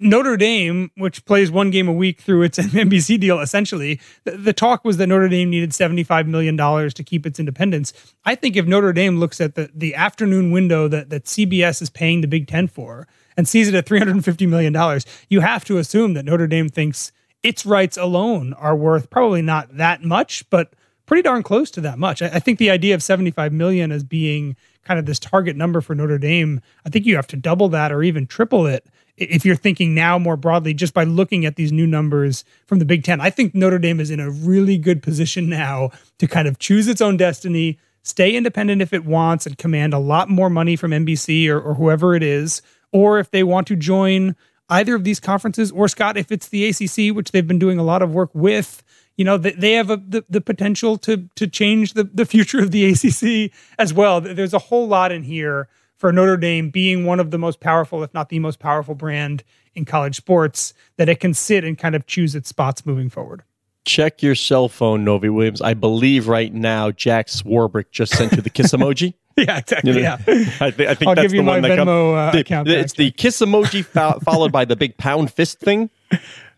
Notre 0.00 0.36
Dame, 0.36 0.90
which 0.96 1.24
plays 1.24 1.50
one 1.50 1.70
game 1.70 1.88
a 1.88 1.92
week 1.92 2.20
through 2.20 2.42
its 2.42 2.58
NBC 2.58 3.18
deal, 3.18 3.40
essentially, 3.40 4.00
the, 4.24 4.32
the, 4.32 4.52
talk 4.52 4.84
was 4.84 4.96
that 4.98 5.08
Notre 5.08 5.28
Dame 5.28 5.50
needed 5.50 5.70
$75 5.70 6.26
million 6.26 6.56
to 6.56 7.04
keep 7.04 7.26
its 7.26 7.40
independence. 7.40 7.92
I 8.24 8.34
think 8.34 8.56
if 8.56 8.66
Notre 8.66 8.92
Dame 8.92 9.18
looks 9.18 9.40
at 9.40 9.56
the, 9.56 9.70
the 9.74 9.94
afternoon 9.94 10.52
window 10.52 10.86
that, 10.88 11.10
that 11.10 11.24
CBS 11.24 11.82
is 11.82 11.90
paying 11.90 12.20
the 12.20 12.28
Big 12.28 12.46
Ten 12.46 12.68
for 12.68 13.08
and 13.36 13.48
sees 13.48 13.68
it 13.68 13.74
at 13.74 13.86
$350 13.86 14.48
million, 14.48 15.00
you 15.28 15.40
have 15.40 15.64
to 15.64 15.78
assume 15.78 16.14
that 16.14 16.24
Notre 16.24 16.46
Dame 16.46 16.68
thinks 16.68 17.10
its 17.42 17.66
rights 17.66 17.96
alone 17.96 18.52
are 18.54 18.76
worth 18.76 19.10
probably 19.10 19.42
not 19.42 19.76
that 19.76 20.04
much, 20.04 20.48
but 20.50 20.74
pretty 21.06 21.22
darn 21.22 21.42
close 21.42 21.70
to 21.72 21.80
that 21.80 21.98
much. 21.98 22.22
I, 22.22 22.26
I 22.26 22.38
think 22.38 22.58
the 22.58 22.70
idea 22.70 22.94
of 22.94 23.02
75 23.02 23.52
million 23.52 23.90
as 23.90 24.04
being 24.04 24.56
kind 24.84 25.00
of 25.00 25.06
this 25.06 25.18
target 25.18 25.56
number 25.56 25.80
for 25.80 25.94
Notre 25.94 26.18
Dame, 26.18 26.60
I 26.86 26.88
think 26.88 27.04
you 27.04 27.16
have 27.16 27.26
to 27.28 27.36
double 27.36 27.68
that 27.70 27.90
or 27.90 28.02
even 28.02 28.26
triple 28.26 28.66
it 28.66 28.86
if 29.18 29.44
you're 29.44 29.56
thinking 29.56 29.94
now 29.94 30.18
more 30.18 30.36
broadly, 30.36 30.74
just 30.74 30.94
by 30.94 31.04
looking 31.04 31.44
at 31.44 31.56
these 31.56 31.72
new 31.72 31.86
numbers 31.86 32.44
from 32.66 32.78
the 32.78 32.84
Big 32.84 33.04
Ten, 33.04 33.20
I 33.20 33.30
think 33.30 33.54
Notre 33.54 33.78
Dame 33.78 34.00
is 34.00 34.10
in 34.10 34.20
a 34.20 34.30
really 34.30 34.78
good 34.78 35.02
position 35.02 35.48
now 35.48 35.90
to 36.18 36.26
kind 36.26 36.48
of 36.48 36.58
choose 36.58 36.88
its 36.88 37.00
own 37.00 37.16
destiny, 37.16 37.78
stay 38.02 38.34
independent 38.36 38.80
if 38.82 38.92
it 38.92 39.04
wants, 39.04 39.46
and 39.46 39.58
command 39.58 39.92
a 39.92 39.98
lot 39.98 40.30
more 40.30 40.48
money 40.48 40.76
from 40.76 40.92
NBC 40.92 41.48
or, 41.48 41.60
or 41.60 41.74
whoever 41.74 42.14
it 42.14 42.22
is. 42.22 42.62
Or 42.92 43.18
if 43.18 43.30
they 43.30 43.42
want 43.42 43.66
to 43.68 43.76
join 43.76 44.34
either 44.70 44.94
of 44.94 45.04
these 45.04 45.20
conferences, 45.20 45.70
or 45.72 45.88
Scott, 45.88 46.16
if 46.16 46.30
it's 46.30 46.48
the 46.48 46.66
ACC, 46.68 47.14
which 47.14 47.32
they've 47.32 47.46
been 47.46 47.58
doing 47.58 47.78
a 47.78 47.82
lot 47.82 48.02
of 48.02 48.12
work 48.12 48.30
with, 48.34 48.82
you 49.16 49.24
know, 49.24 49.36
they 49.36 49.72
have 49.72 49.90
a, 49.90 49.96
the, 49.96 50.24
the 50.30 50.40
potential 50.40 50.96
to 50.98 51.28
to 51.34 51.48
change 51.48 51.94
the, 51.94 52.04
the 52.04 52.24
future 52.24 52.60
of 52.60 52.70
the 52.70 52.86
ACC 52.90 53.52
as 53.76 53.92
well. 53.92 54.20
There's 54.20 54.54
a 54.54 54.60
whole 54.60 54.86
lot 54.86 55.10
in 55.10 55.24
here 55.24 55.68
for 55.98 56.12
Notre 56.12 56.36
Dame 56.36 56.70
being 56.70 57.04
one 57.04 57.20
of 57.20 57.30
the 57.30 57.38
most 57.38 57.60
powerful, 57.60 58.02
if 58.02 58.14
not 58.14 58.28
the 58.28 58.38
most 58.38 58.58
powerful 58.58 58.94
brand 58.94 59.44
in 59.74 59.84
college 59.84 60.16
sports, 60.16 60.72
that 60.96 61.08
it 61.08 61.20
can 61.20 61.34
sit 61.34 61.64
and 61.64 61.76
kind 61.76 61.94
of 61.94 62.06
choose 62.06 62.34
its 62.34 62.48
spots 62.48 62.86
moving 62.86 63.10
forward. 63.10 63.42
Check 63.84 64.22
your 64.22 64.34
cell 64.34 64.68
phone, 64.68 65.04
Novy 65.04 65.28
Williams. 65.28 65.60
I 65.62 65.74
believe 65.74 66.28
right 66.28 66.52
now 66.52 66.90
Jack 66.90 67.28
Swarbrick 67.28 67.90
just 67.90 68.14
sent 68.14 68.32
you 68.32 68.42
the 68.42 68.50
kiss 68.50 68.72
emoji. 68.72 69.14
yeah, 69.36 69.58
exactly. 69.58 69.92
You 69.92 70.00
know, 70.00 70.02
yeah, 70.02 70.16
I, 70.60 70.70
th- 70.70 70.88
I 70.88 70.94
think 70.94 71.08
I'll 71.08 71.14
that's 71.14 71.32
the 71.32 71.40
one 71.40 71.62
that 71.62 71.76
comes. 71.76 71.88
uh, 71.88 72.32
account 72.34 72.68
it's 72.68 72.92
the 72.94 73.10
kiss 73.12 73.38
emoji 73.38 73.84
fo- 73.84 74.18
followed 74.24 74.52
by 74.52 74.64
the 74.64 74.76
big 74.76 74.98
pound 74.98 75.32
fist 75.32 75.58
thing. 75.58 75.90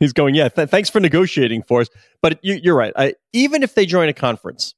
He's 0.01 0.13
going, 0.13 0.35
yeah. 0.35 0.49
Th- 0.49 0.69
thanks 0.69 0.91
for 0.91 0.99
negotiating 0.99 1.63
for 1.63 1.83
us. 1.83 1.89
But 2.21 2.39
you, 2.43 2.73
are 2.73 2.77
right. 2.77 2.93
I, 2.97 3.15
even 3.33 3.63
if 3.63 3.75
they 3.75 3.87
join 3.87 4.09
a 4.09 4.13
conference, 4.13 4.75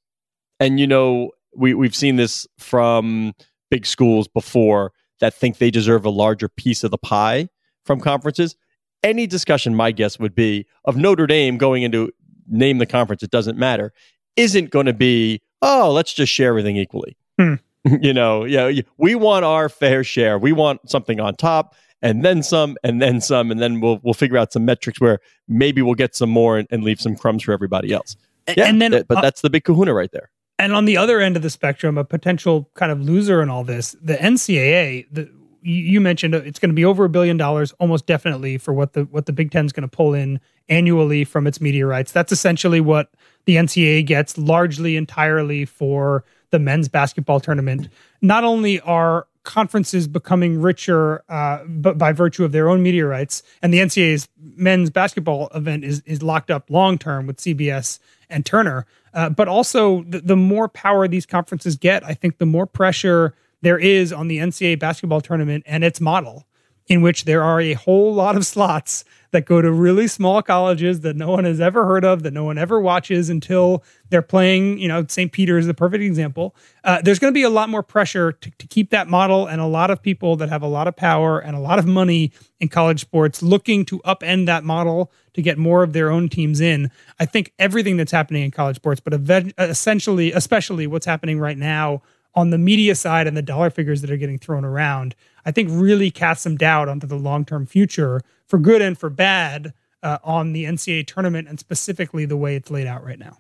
And 0.61 0.79
you 0.79 0.87
know, 0.87 1.31
we 1.57 1.75
we've 1.75 1.97
seen 1.97 2.17
this 2.17 2.47
from 2.59 3.35
big 3.73 3.87
schools 3.87 4.29
before 4.29 4.93
that 5.21 5.33
think 5.33 5.57
they 5.57 5.71
deserve 5.71 6.05
a 6.05 6.11
larger 6.11 6.47
piece 6.47 6.85
of 6.85 6.91
the 6.91 6.99
pie 6.99 7.49
from 7.87 8.01
conferences. 8.01 8.55
Any 9.03 9.27
discussion, 9.27 9.75
my 9.75 9.93
guess 9.93 10.19
would 10.19 10.35
be, 10.35 10.67
of 10.85 10.95
Notre 10.95 11.27
Dame 11.27 11.57
going 11.57 11.83
into 11.83 12.13
name 12.47 12.77
the 12.77 12.85
conference, 12.85 13.23
it 13.23 13.31
doesn't 13.31 13.57
matter, 13.57 13.95
isn't 14.37 14.69
going 14.69 14.85
to 14.85 14.93
be, 14.93 15.41
oh, 15.63 15.91
let's 15.91 16.13
just 16.13 16.31
share 16.31 16.51
everything 16.51 16.77
equally. 16.77 17.17
Hmm. 17.41 17.55
you 18.03 18.13
know, 18.13 18.45
yeah, 18.45 18.83
we 18.99 19.15
want 19.15 19.47
our 19.47 19.71
fair 19.71 20.05
share. 20.05 20.39
We 20.39 20.53
want 20.53 20.91
something 20.91 21.19
on 21.19 21.35
top 21.35 21.75
and 22.03 22.23
then 22.23 22.43
some 22.43 22.77
and 22.85 23.01
then 23.01 23.21
some 23.23 23.51
and 23.51 23.61
then 23.61 23.81
we'll 23.81 24.01
we'll 24.03 24.15
figure 24.15 24.37
out 24.37 24.53
some 24.53 24.65
metrics 24.65 25.01
where 25.01 25.19
maybe 25.49 25.81
we'll 25.81 25.95
get 25.95 26.15
some 26.15 26.29
more 26.29 26.59
and, 26.59 26.69
and 26.71 26.85
leave 26.85 27.01
some 27.01 27.17
crumbs 27.17 27.43
for 27.43 27.53
everybody 27.53 27.93
else. 27.93 28.17
Yeah, 28.57 28.67
and 28.67 28.83
then, 28.83 28.91
th- 28.91 29.07
but 29.09 29.19
uh, 29.19 29.21
that's 29.23 29.41
the 29.41 29.51
big 29.51 29.65
kahuna 29.65 29.95
right 29.95 30.11
there. 30.13 30.31
And 30.59 30.73
on 30.73 30.85
the 30.85 30.97
other 30.97 31.21
end 31.21 31.37
of 31.37 31.43
the 31.43 31.51
spectrum, 31.51 31.99
a 31.99 32.05
potential 32.05 32.71
kind 32.75 32.93
of 32.93 33.01
loser 33.01 33.43
in 33.43 33.49
all 33.49 33.65
this, 33.65 33.97
the 34.03 34.15
NCAA. 34.15 35.07
The, 35.11 35.31
you 35.65 36.01
mentioned 36.01 36.35
uh, 36.35 36.39
it's 36.39 36.59
going 36.59 36.71
to 36.71 36.75
be 36.75 36.85
over 36.85 37.05
a 37.05 37.09
billion 37.09 37.37
dollars, 37.37 37.73
almost 37.79 38.07
definitely, 38.07 38.59
for 38.59 38.73
what 38.73 38.95
the 38.95 39.05
what 39.05 39.27
the 39.27 39.33
Big 39.33 39.51
Ten 39.51 39.65
is 39.65 39.73
going 39.73 39.89
to 39.89 39.97
pull 39.97 40.13
in 40.13 40.41
annually 40.69 41.25
from 41.25 41.47
its 41.47 41.61
media 41.61 41.87
rights. 41.87 42.13
That's 42.13 42.33
essentially 42.33 42.81
what 42.81 43.11
the 43.45 43.57
NCAA 43.57 44.07
gets, 44.07 44.37
largely 44.37 44.97
entirely 44.97 45.65
for 45.65 46.25
the 46.51 46.59
men's 46.59 46.89
basketball 46.89 47.41
tournament. 47.41 47.89
Not 48.21 48.45
only 48.45 48.81
are 48.81 49.27
conferences 49.45 50.07
becoming 50.07 50.61
richer 50.61 51.23
uh, 51.29 51.65
but 51.67 51.99
by 51.99 52.13
virtue 52.13 52.45
of 52.45 52.53
their 52.53 52.69
own 52.69 52.83
media 52.83 53.07
rights, 53.07 53.43
and 53.63 53.73
the 53.73 53.79
NCAA's 53.79 54.29
men's 54.39 54.91
basketball 54.91 55.49
event 55.55 55.85
is 55.85 56.03
is 56.07 56.23
locked 56.23 56.51
up 56.51 56.71
long 56.71 56.99
term 56.99 57.27
with 57.27 57.39
CBS 57.39 57.99
and 58.31 58.47
Turner. 58.47 58.87
Uh, 59.15 59.29
but 59.29 59.47
also, 59.47 60.03
the, 60.05 60.21
the 60.21 60.37
more 60.37 60.69
power 60.69 61.07
these 61.07 61.27
conferences 61.27 61.77
get, 61.77 62.03
I 62.05 62.15
think 62.15 62.39
the 62.39 62.47
more 62.47 62.67
pressure 62.67 63.35
there 63.61 63.79
is 63.79 64.13
on 64.13 64.29
the 64.29 64.39
NCAA 64.39 64.79
basketball 64.79 65.21
tournament 65.21 65.65
and 65.67 65.85
its 65.85 66.01
model, 66.01 66.47
in 66.89 67.03
which 67.03 67.25
there 67.25 67.43
are 67.43 67.61
a 67.61 67.75
whole 67.75 68.13
lot 68.15 68.37
of 68.37 68.45
slots 68.47 69.05
that 69.31 69.47
go 69.47 69.63
to 69.63 69.73
really 69.73 70.07
small 70.07 70.43
colleges 70.43 71.01
that 71.01 71.17
no 71.17 71.31
one 71.31 71.45
has 71.45 71.61
ever 71.61 71.87
heard 71.87 72.05
of, 72.05 72.23
that 72.23 72.33
no 72.33 72.45
one 72.45 72.59
ever 72.59 72.79
watches 72.79 73.31
until 73.31 73.83
they're 74.11 74.21
playing. 74.21 74.79
You 74.79 74.89
know, 74.89 75.07
St. 75.09 75.33
Peter 75.33 75.57
is 75.57 75.67
the 75.67 75.75
perfect 75.75 76.03
example. 76.03 76.55
Uh, 76.85 77.01
there's 77.01 77.19
going 77.19 77.33
to 77.33 77.35
be 77.35 77.43
a 77.43 77.51
lot 77.51 77.71
more 77.71 77.83
pressure 77.83 78.33
to, 78.33 78.51
to 78.51 78.67
keep 78.67 78.91
that 78.91 79.09
model, 79.09 79.47
and 79.47 79.61
a 79.61 79.67
lot 79.67 79.91
of 79.91 80.03
people 80.03 80.37
that 80.37 80.51
have 80.51 80.63
a 80.63 80.67
lot 80.67 80.87
of 80.87 80.95
power 80.95 81.39
and 81.39 81.57
a 81.57 81.61
lot 81.61 81.79
of 81.79 81.87
money 81.87 82.31
in 82.61 82.69
college 82.69 83.01
sports 83.01 83.43
looking 83.43 83.85
to 83.87 83.99
upend 84.01 84.47
that 84.47 84.65
model 84.65 85.11
to 85.33 85.41
get 85.41 85.57
more 85.57 85.83
of 85.83 85.95
their 85.95 86.11
own 86.11 86.29
teams 86.29 86.61
in. 86.61 86.91
I 87.19 87.25
think 87.25 87.53
everything 87.59 87.97
that's 87.97 88.13
happening 88.13 88.45
in 88.45 88.51
college 88.51 88.77
sports, 88.77 89.01
but 89.01 89.15
ev- 89.15 89.55
essentially, 89.59 90.33
especially 90.33 90.87
what's 90.87 91.07
happening 91.07 91.41
right 91.41 91.57
now 91.57 92.03
on 92.35 92.51
the 92.51 92.59
media 92.59 92.95
side 92.95 93.27
and 93.27 93.37
the 93.37 93.43
dollar 93.43 93.71
figures 93.71 94.01
that 94.03 94.11
are 94.11 94.17
getting 94.17 94.39
thrown 94.39 94.65
around, 94.65 95.15
I 95.45 95.51
think 95.51 95.69
really 95.73 96.11
casts 96.11 96.45
some 96.45 96.57
doubt 96.57 96.89
onto 96.89 97.07
the 97.07 97.17
long 97.17 97.45
term 97.45 97.67
future 97.67 98.23
for 98.47 98.59
good 98.59 98.83
and 98.83 98.97
for 98.97 99.11
bad 99.11 99.75
uh, 100.03 100.19
on 100.25 100.53
the 100.53 100.65
NCAA 100.65 101.07
tournament 101.07 101.49
and 101.49 101.59
specifically 101.59 102.25
the 102.25 102.37
way 102.37 102.57
it's 102.57 102.71
laid 102.71 102.87
out 102.87 103.05
right 103.05 103.19
now. 103.19 103.39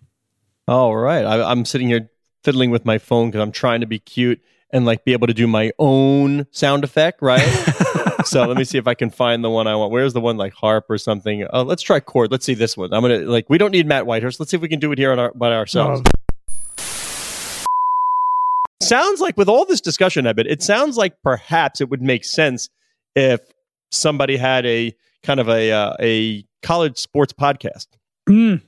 All 0.68 0.96
right. 0.96 1.24
I, 1.24 1.50
I'm 1.50 1.64
sitting 1.64 1.88
here 1.88 2.10
fiddling 2.44 2.70
with 2.70 2.84
my 2.84 2.98
phone 2.98 3.30
because 3.30 3.42
I'm 3.42 3.52
trying 3.52 3.80
to 3.80 3.86
be 3.86 3.98
cute 3.98 4.40
and 4.70 4.84
like 4.84 5.04
be 5.04 5.12
able 5.12 5.26
to 5.26 5.34
do 5.34 5.46
my 5.46 5.72
own 5.78 6.46
sound 6.50 6.84
effect, 6.84 7.20
right? 7.20 7.40
so 8.24 8.46
let 8.46 8.56
me 8.56 8.64
see 8.64 8.78
if 8.78 8.86
I 8.86 8.94
can 8.94 9.10
find 9.10 9.44
the 9.44 9.50
one 9.50 9.66
I 9.66 9.76
want. 9.76 9.92
Where's 9.92 10.12
the 10.12 10.20
one 10.20 10.36
like 10.36 10.54
harp 10.54 10.86
or 10.88 10.98
something? 10.98 11.46
Oh, 11.52 11.62
let's 11.62 11.82
try 11.82 12.00
chord. 12.00 12.30
Let's 12.30 12.46
see 12.46 12.54
this 12.54 12.76
one. 12.76 12.92
I'm 12.92 13.02
gonna 13.02 13.18
like 13.18 13.50
we 13.50 13.58
don't 13.58 13.72
need 13.72 13.86
Matt 13.86 14.04
Whitehurst. 14.04 14.40
Let's 14.40 14.50
see 14.50 14.56
if 14.56 14.62
we 14.62 14.68
can 14.68 14.80
do 14.80 14.92
it 14.92 14.98
here 14.98 15.12
on 15.12 15.18
our, 15.18 15.32
by 15.34 15.52
ourselves. 15.52 16.02
Sounds 18.92 19.20
like 19.20 19.36
with 19.36 19.48
all 19.48 19.64
this 19.64 19.80
discussion 19.80 20.26
of 20.26 20.38
it, 20.38 20.46
it 20.46 20.62
sounds 20.62 20.96
like 20.96 21.14
perhaps 21.22 21.80
it 21.80 21.88
would 21.90 22.02
make 22.02 22.24
sense 22.24 22.68
if 23.14 23.40
somebody 23.90 24.36
had 24.36 24.64
a 24.66 24.94
kind 25.22 25.40
of 25.40 25.48
a 25.48 25.72
uh, 25.72 25.94
a 26.00 26.44
college 26.62 26.98
sports 26.98 27.32
podcast. 27.32 27.86
mm, 28.28 28.60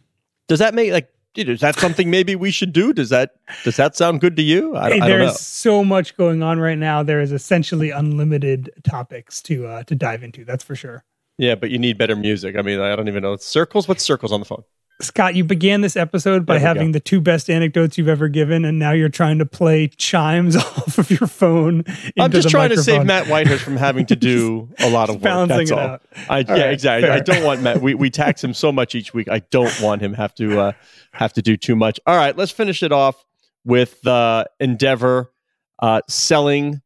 Does 0.49 0.59
that 0.59 0.75
make 0.75 0.93
like 0.93 1.09
is 1.37 1.61
that 1.61 1.75
something 1.77 2.11
maybe 2.11 2.37
we 2.37 2.51
should 2.53 2.73
do? 2.73 2.93
Does 2.93 3.09
that 3.11 3.33
does 3.65 3.77
that 3.77 3.97
sound 3.97 4.21
good 4.21 4.37
to 4.37 4.43
you? 4.43 4.77
I, 4.77 4.91
Hey, 4.91 4.97
I 4.97 4.99
don't 5.01 5.09
there 5.09 5.19
know. 5.19 5.25
is 5.27 5.41
so 5.41 5.83
much 5.85 6.17
going 6.17 6.43
on 6.43 6.61
right 6.61 6.79
now. 6.79 7.03
There 7.03 7.21
is 7.21 7.33
essentially 7.33 7.91
unlimited 7.91 8.71
topics 8.85 9.43
to 9.43 9.67
uh, 9.67 9.83
to 9.85 9.95
dive 9.97 10.23
into. 10.23 10.45
That's 10.45 10.63
for 10.65 10.77
sure. 10.77 11.05
Yeah, 11.39 11.57
but 11.57 11.71
you 11.71 11.79
need 11.81 11.99
better 11.99 12.15
music. 12.15 12.55
I 12.57 12.63
mean, 12.63 12.79
I 12.79 12.95
don't 12.95 13.09
even 13.09 13.23
know 13.25 13.35
circles. 13.37 13.89
What's 13.89 14.05
circles 14.05 14.31
on 14.31 14.39
the 14.41 14.47
phone? 14.47 14.63
Scott, 15.01 15.35
you 15.35 15.43
began 15.43 15.81
this 15.81 15.97
episode 15.97 16.47
by 16.47 16.59
having 16.59 16.89
go. 16.89 16.93
the 16.93 17.01
two 17.01 17.21
best 17.21 17.51
anecdotes 17.51 17.99
you've 17.99 18.09
ever 18.09 18.29
given, 18.29 18.65
and 18.65 18.79
now 18.79 18.93
you're 18.93 19.09
trying 19.09 19.39
to 19.39 19.47
play 19.47 19.89
chimes 19.89 20.57
off 20.57 20.99
of 20.99 21.11
your 21.11 21.27
phone. 21.27 21.85
I'm 22.19 22.31
just 22.31 22.49
trying 22.49 22.71
to 22.71 22.77
save. 22.77 23.05
Matt 23.05 23.27
Whitehurst 23.27 23.59
from 23.63 23.77
having 23.77 24.07
to 24.07 24.17
do 24.25 24.71
a 24.79 24.89
lot 24.89 25.11
of 25.11 25.17
work. 25.17 25.49
That's 25.49 25.71
all. 25.73 25.79
out. 25.79 26.03
I, 26.29 26.43
All 26.43 26.57
yeah, 26.57 26.65
right, 26.65 26.73
exactly. 26.73 27.11
I 27.11 27.21
don't 27.21 27.43
want 27.45 27.61
Matt. 27.61 27.83
We 27.83 27.95
we 27.95 28.09
tax 28.09 28.43
him 28.43 28.55
so 28.55 28.71
much 28.71 28.95
each 28.95 29.13
week. 29.13 29.29
I 29.29 29.41
don't 29.41 29.81
want 29.81 30.01
him 30.01 30.15
have 30.15 30.35
to 30.37 30.61
uh, 30.61 30.73
have 31.13 31.33
to 31.35 31.43
do 31.43 31.57
too 31.57 31.75
much. 31.75 31.99
All 32.07 32.17
right, 32.17 32.37
let's 32.37 32.53
finish 32.53 32.83
it 32.83 32.93
off 32.93 33.25
with 33.65 34.07
uh, 34.07 34.45
Endeavor 34.61 35.33
uh, 35.81 36.03
selling 36.09 36.83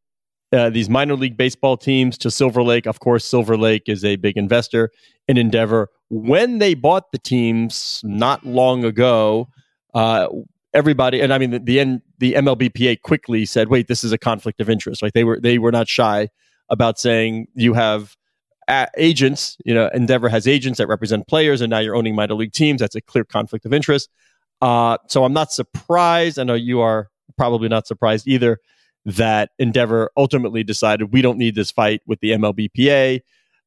uh, 0.52 0.70
these 0.70 0.88
minor 0.88 1.14
league 1.14 1.36
baseball 1.36 1.76
teams 1.76 2.16
to 2.18 2.30
Silver 2.30 2.62
Lake. 2.62 2.86
Of 2.86 3.00
course, 3.00 3.24
Silver 3.24 3.56
Lake 3.56 3.84
is 3.86 4.04
a 4.04 4.16
big 4.16 4.36
investor 4.36 4.90
in 5.26 5.36
Endeavor. 5.36 5.90
When 6.08 6.58
they 6.58 6.74
bought 6.74 7.12
the 7.12 7.18
teams 7.18 8.00
not 8.04 8.46
long 8.46 8.84
ago, 8.84 9.48
uh, 9.94 10.28
everybody, 10.72 11.20
and 11.20 11.32
I 11.32 11.38
mean 11.38 11.50
the 11.50 11.58
the, 11.58 11.80
N, 11.80 12.02
the 12.18 12.34
MLBPA 12.34 13.02
quickly 13.02 13.44
said, 13.44 13.68
"Wait, 13.68 13.88
this 13.88 14.04
is 14.04 14.12
a 14.12 14.18
conflict 14.18 14.60
of 14.60 14.70
interest." 14.70 15.02
Like 15.02 15.12
they 15.12 15.24
were 15.24 15.38
they 15.40 15.58
were 15.58 15.72
not 15.72 15.88
shy 15.88 16.28
about 16.70 16.98
saying 16.98 17.48
you 17.54 17.74
have 17.74 18.16
a- 18.68 18.88
agents. 18.96 19.58
You 19.64 19.74
know, 19.74 19.90
Endeavor 19.92 20.28
has 20.30 20.46
agents 20.46 20.78
that 20.78 20.86
represent 20.86 21.28
players, 21.28 21.60
and 21.60 21.70
now 21.70 21.78
you're 21.78 21.96
owning 21.96 22.14
minor 22.14 22.34
league 22.34 22.52
teams. 22.52 22.80
That's 22.80 22.96
a 22.96 23.02
clear 23.02 23.24
conflict 23.24 23.66
of 23.66 23.74
interest. 23.74 24.08
Uh, 24.62 24.96
so 25.08 25.24
I'm 25.24 25.32
not 25.32 25.52
surprised. 25.52 26.38
I 26.38 26.44
know 26.44 26.54
you 26.54 26.80
are 26.80 27.10
probably 27.36 27.68
not 27.68 27.86
surprised 27.86 28.26
either 28.26 28.58
that 29.04 29.50
Endeavor 29.58 30.10
ultimately 30.16 30.62
decided 30.62 31.12
we 31.12 31.22
don't 31.22 31.38
need 31.38 31.54
this 31.54 31.70
fight 31.70 32.02
with 32.06 32.20
the 32.20 32.32
MLBPA. 32.32 33.20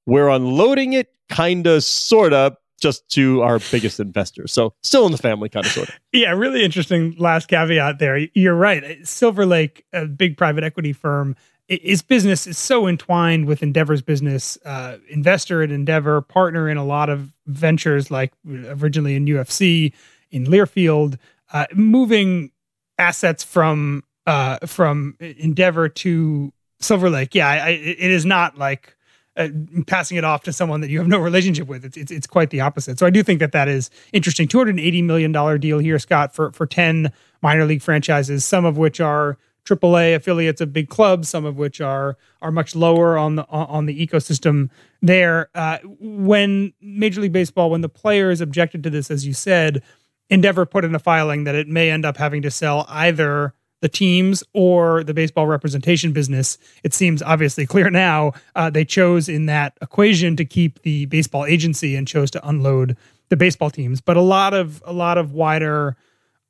We're 0.06 0.30
unloading 0.30 0.94
it, 0.94 1.10
kind 1.30 1.65
of, 1.67 1.84
sort 1.84 2.34
of, 2.34 2.56
just 2.80 3.08
to 3.10 3.41
our 3.41 3.60
biggest 3.72 4.00
investors. 4.00 4.52
So 4.52 4.74
still 4.84 5.06
in 5.06 5.12
the 5.12 5.17
family, 5.17 5.50
kind 5.50 5.65
of, 5.65 5.72
sort 5.72 5.89
of. 5.89 6.00
Yeah, 6.12 6.32
really 6.32 6.63
interesting 6.63 7.15
last 7.17 7.48
caveat 7.48 8.00
there. 8.00 8.28
You're 8.34 8.56
right. 8.56 9.08
Silver 9.08 9.46
Lake, 9.46 9.86
a 9.94 10.06
big 10.06 10.38
private 10.38 10.63
equity 10.63 10.94
firm, 10.94 11.36
its 11.72 12.02
business 12.02 12.48
is 12.48 12.58
so 12.58 12.86
entwined 12.86 13.46
with 13.46 13.63
Endeavor's 13.63 14.02
business. 14.02 14.58
Uh, 14.65 14.98
investor 15.10 15.63
in 15.63 15.72
Endeavor, 15.72 16.20
partner 16.20 16.67
in 16.67 16.76
a 16.76 16.84
lot 16.84 17.10
of 17.10 17.32
ventures, 17.48 18.12
like 18.12 18.34
originally 18.46 19.15
in 19.15 19.26
UFC, 19.26 19.94
in 20.32 20.46
Learfield, 20.46 21.17
uh, 21.54 21.67
moving 21.74 22.52
assets 22.98 23.41
from 23.41 24.04
uh, 24.27 24.57
from 24.65 25.15
Endeavor 25.19 25.89
to 25.89 26.53
Silver 26.79 27.10
Lake. 27.10 27.36
Yeah, 27.36 27.47
I, 27.47 27.57
I, 27.57 27.69
it 27.69 28.12
is 28.12 28.25
not 28.25 28.57
like 28.57 28.95
uh, 29.38 29.49
passing 29.88 30.17
it 30.17 30.23
off 30.23 30.43
to 30.43 30.53
someone 30.53 30.81
that 30.81 30.89
you 30.89 30.99
have 30.99 31.07
no 31.07 31.19
relationship 31.19 31.67
with. 31.67 31.86
It's, 31.86 31.97
it's 31.97 32.12
it's 32.12 32.27
quite 32.27 32.49
the 32.49 32.62
opposite. 32.62 32.99
So 32.99 33.05
I 33.05 33.10
do 33.10 33.23
think 33.23 33.39
that 33.39 33.51
that 33.53 33.67
is 33.67 33.89
interesting. 34.13 34.47
Two 34.47 34.57
hundred 34.57 34.79
eighty 34.79 35.01
million 35.01 35.31
dollar 35.31 35.57
deal 35.57 35.79
here, 35.79 35.99
Scott, 35.99 36.36
for 36.36 36.51
for 36.51 36.65
ten 36.65 37.12
minor 37.41 37.65
league 37.65 37.81
franchises, 37.81 38.43
some 38.45 38.65
of 38.65 38.77
which 38.77 38.99
are 38.99 39.38
AAA 39.65 40.15
affiliates 40.15 40.60
of 40.60 40.73
big 40.73 40.89
clubs, 40.89 41.29
some 41.29 41.45
of 41.45 41.57
which 41.57 41.79
are 41.79 42.17
are 42.41 42.51
much 42.51 42.75
lower 42.75 43.17
on 43.17 43.36
the 43.36 43.47
on 43.47 43.86
the 43.86 44.05
ecosystem 44.05 44.69
there. 45.01 45.49
Uh, 45.55 45.77
when 45.99 46.73
Major 46.81 47.21
League 47.21 47.31
Baseball, 47.31 47.69
when 47.69 47.81
the 47.81 47.89
players 47.89 48.41
objected 48.41 48.84
to 48.84 48.89
this, 48.89 49.10
as 49.10 49.25
you 49.25 49.34
said, 49.34 49.81
Endeavor 50.29 50.65
put 50.65 50.84
in 50.84 50.95
a 50.95 50.99
filing 50.99 51.43
that 51.45 51.55
it 51.55 51.67
may 51.67 51.89
end 51.89 52.05
up 52.05 52.17
having 52.17 52.41
to 52.41 52.51
sell 52.51 52.86
either 52.89 53.53
the 53.82 53.89
teams 53.89 54.44
or 54.54 55.04
the 55.04 55.13
baseball 55.13 55.48
representation 55.48 56.13
business. 56.13 56.58
It 56.84 56.94
seems 56.94 57.22
obviously 57.22 57.65
clear 57.65 57.89
now 57.89 58.34
uh, 58.56 58.70
they 58.70 58.86
chose 58.86 59.28
in 59.28 59.48
that 59.48 59.78
equation 59.82 60.36
to 60.38 60.46
keep 60.46 60.82
the 60.84 61.06
baseball 61.08 61.46
agency 61.46 61.96
and 61.96 62.08
chose 62.08 62.32
to 62.32 62.48
unload 62.48 62.96
the 63.30 63.38
baseball 63.38 63.70
teams. 63.70 64.00
But 64.02 64.17
a 64.17 64.22
lot 64.22 64.54
of 64.54 64.82
a 64.86 64.94
lot 64.94 65.17
of 65.17 65.34
wider 65.34 65.98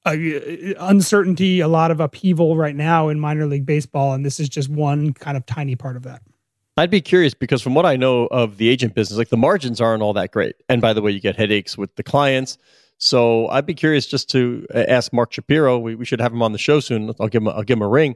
uh, 0.05 0.15
uncertainty, 0.79 1.59
a 1.59 1.67
lot 1.67 1.91
of 1.91 1.99
upheaval 1.99 2.57
right 2.57 2.75
now 2.75 3.07
in 3.07 3.19
minor 3.19 3.45
league 3.45 3.65
baseball, 3.65 4.13
and 4.13 4.25
this 4.25 4.39
is 4.39 4.49
just 4.49 4.69
one 4.69 5.13
kind 5.13 5.37
of 5.37 5.45
tiny 5.45 5.75
part 5.75 5.95
of 5.95 6.03
that. 6.03 6.21
I'd 6.77 6.89
be 6.89 7.01
curious 7.01 7.33
because 7.33 7.61
from 7.61 7.75
what 7.75 7.85
I 7.85 7.95
know 7.97 8.27
of 8.27 8.57
the 8.57 8.69
agent 8.69 8.95
business, 8.95 9.17
like 9.17 9.29
the 9.29 9.37
margins 9.37 9.79
aren't 9.79 10.01
all 10.01 10.13
that 10.13 10.31
great. 10.31 10.55
And 10.69 10.81
by 10.81 10.93
the 10.93 11.01
way, 11.01 11.11
you 11.11 11.19
get 11.19 11.35
headaches 11.35 11.77
with 11.77 11.95
the 11.95 12.03
clients. 12.03 12.57
So 13.01 13.47
I'd 13.47 13.65
be 13.65 13.73
curious 13.73 14.05
just 14.05 14.29
to 14.29 14.67
uh, 14.73 14.85
ask 14.87 15.11
Mark 15.11 15.33
Shapiro. 15.33 15.79
We, 15.79 15.95
we 15.95 16.05
should 16.05 16.21
have 16.21 16.31
him 16.31 16.43
on 16.43 16.51
the 16.51 16.59
show 16.59 16.79
soon. 16.79 17.11
I'll 17.19 17.27
give 17.27 17.41
him 17.41 17.47
I'll 17.47 17.63
give 17.63 17.77
him 17.77 17.81
a 17.81 17.87
ring 17.87 18.15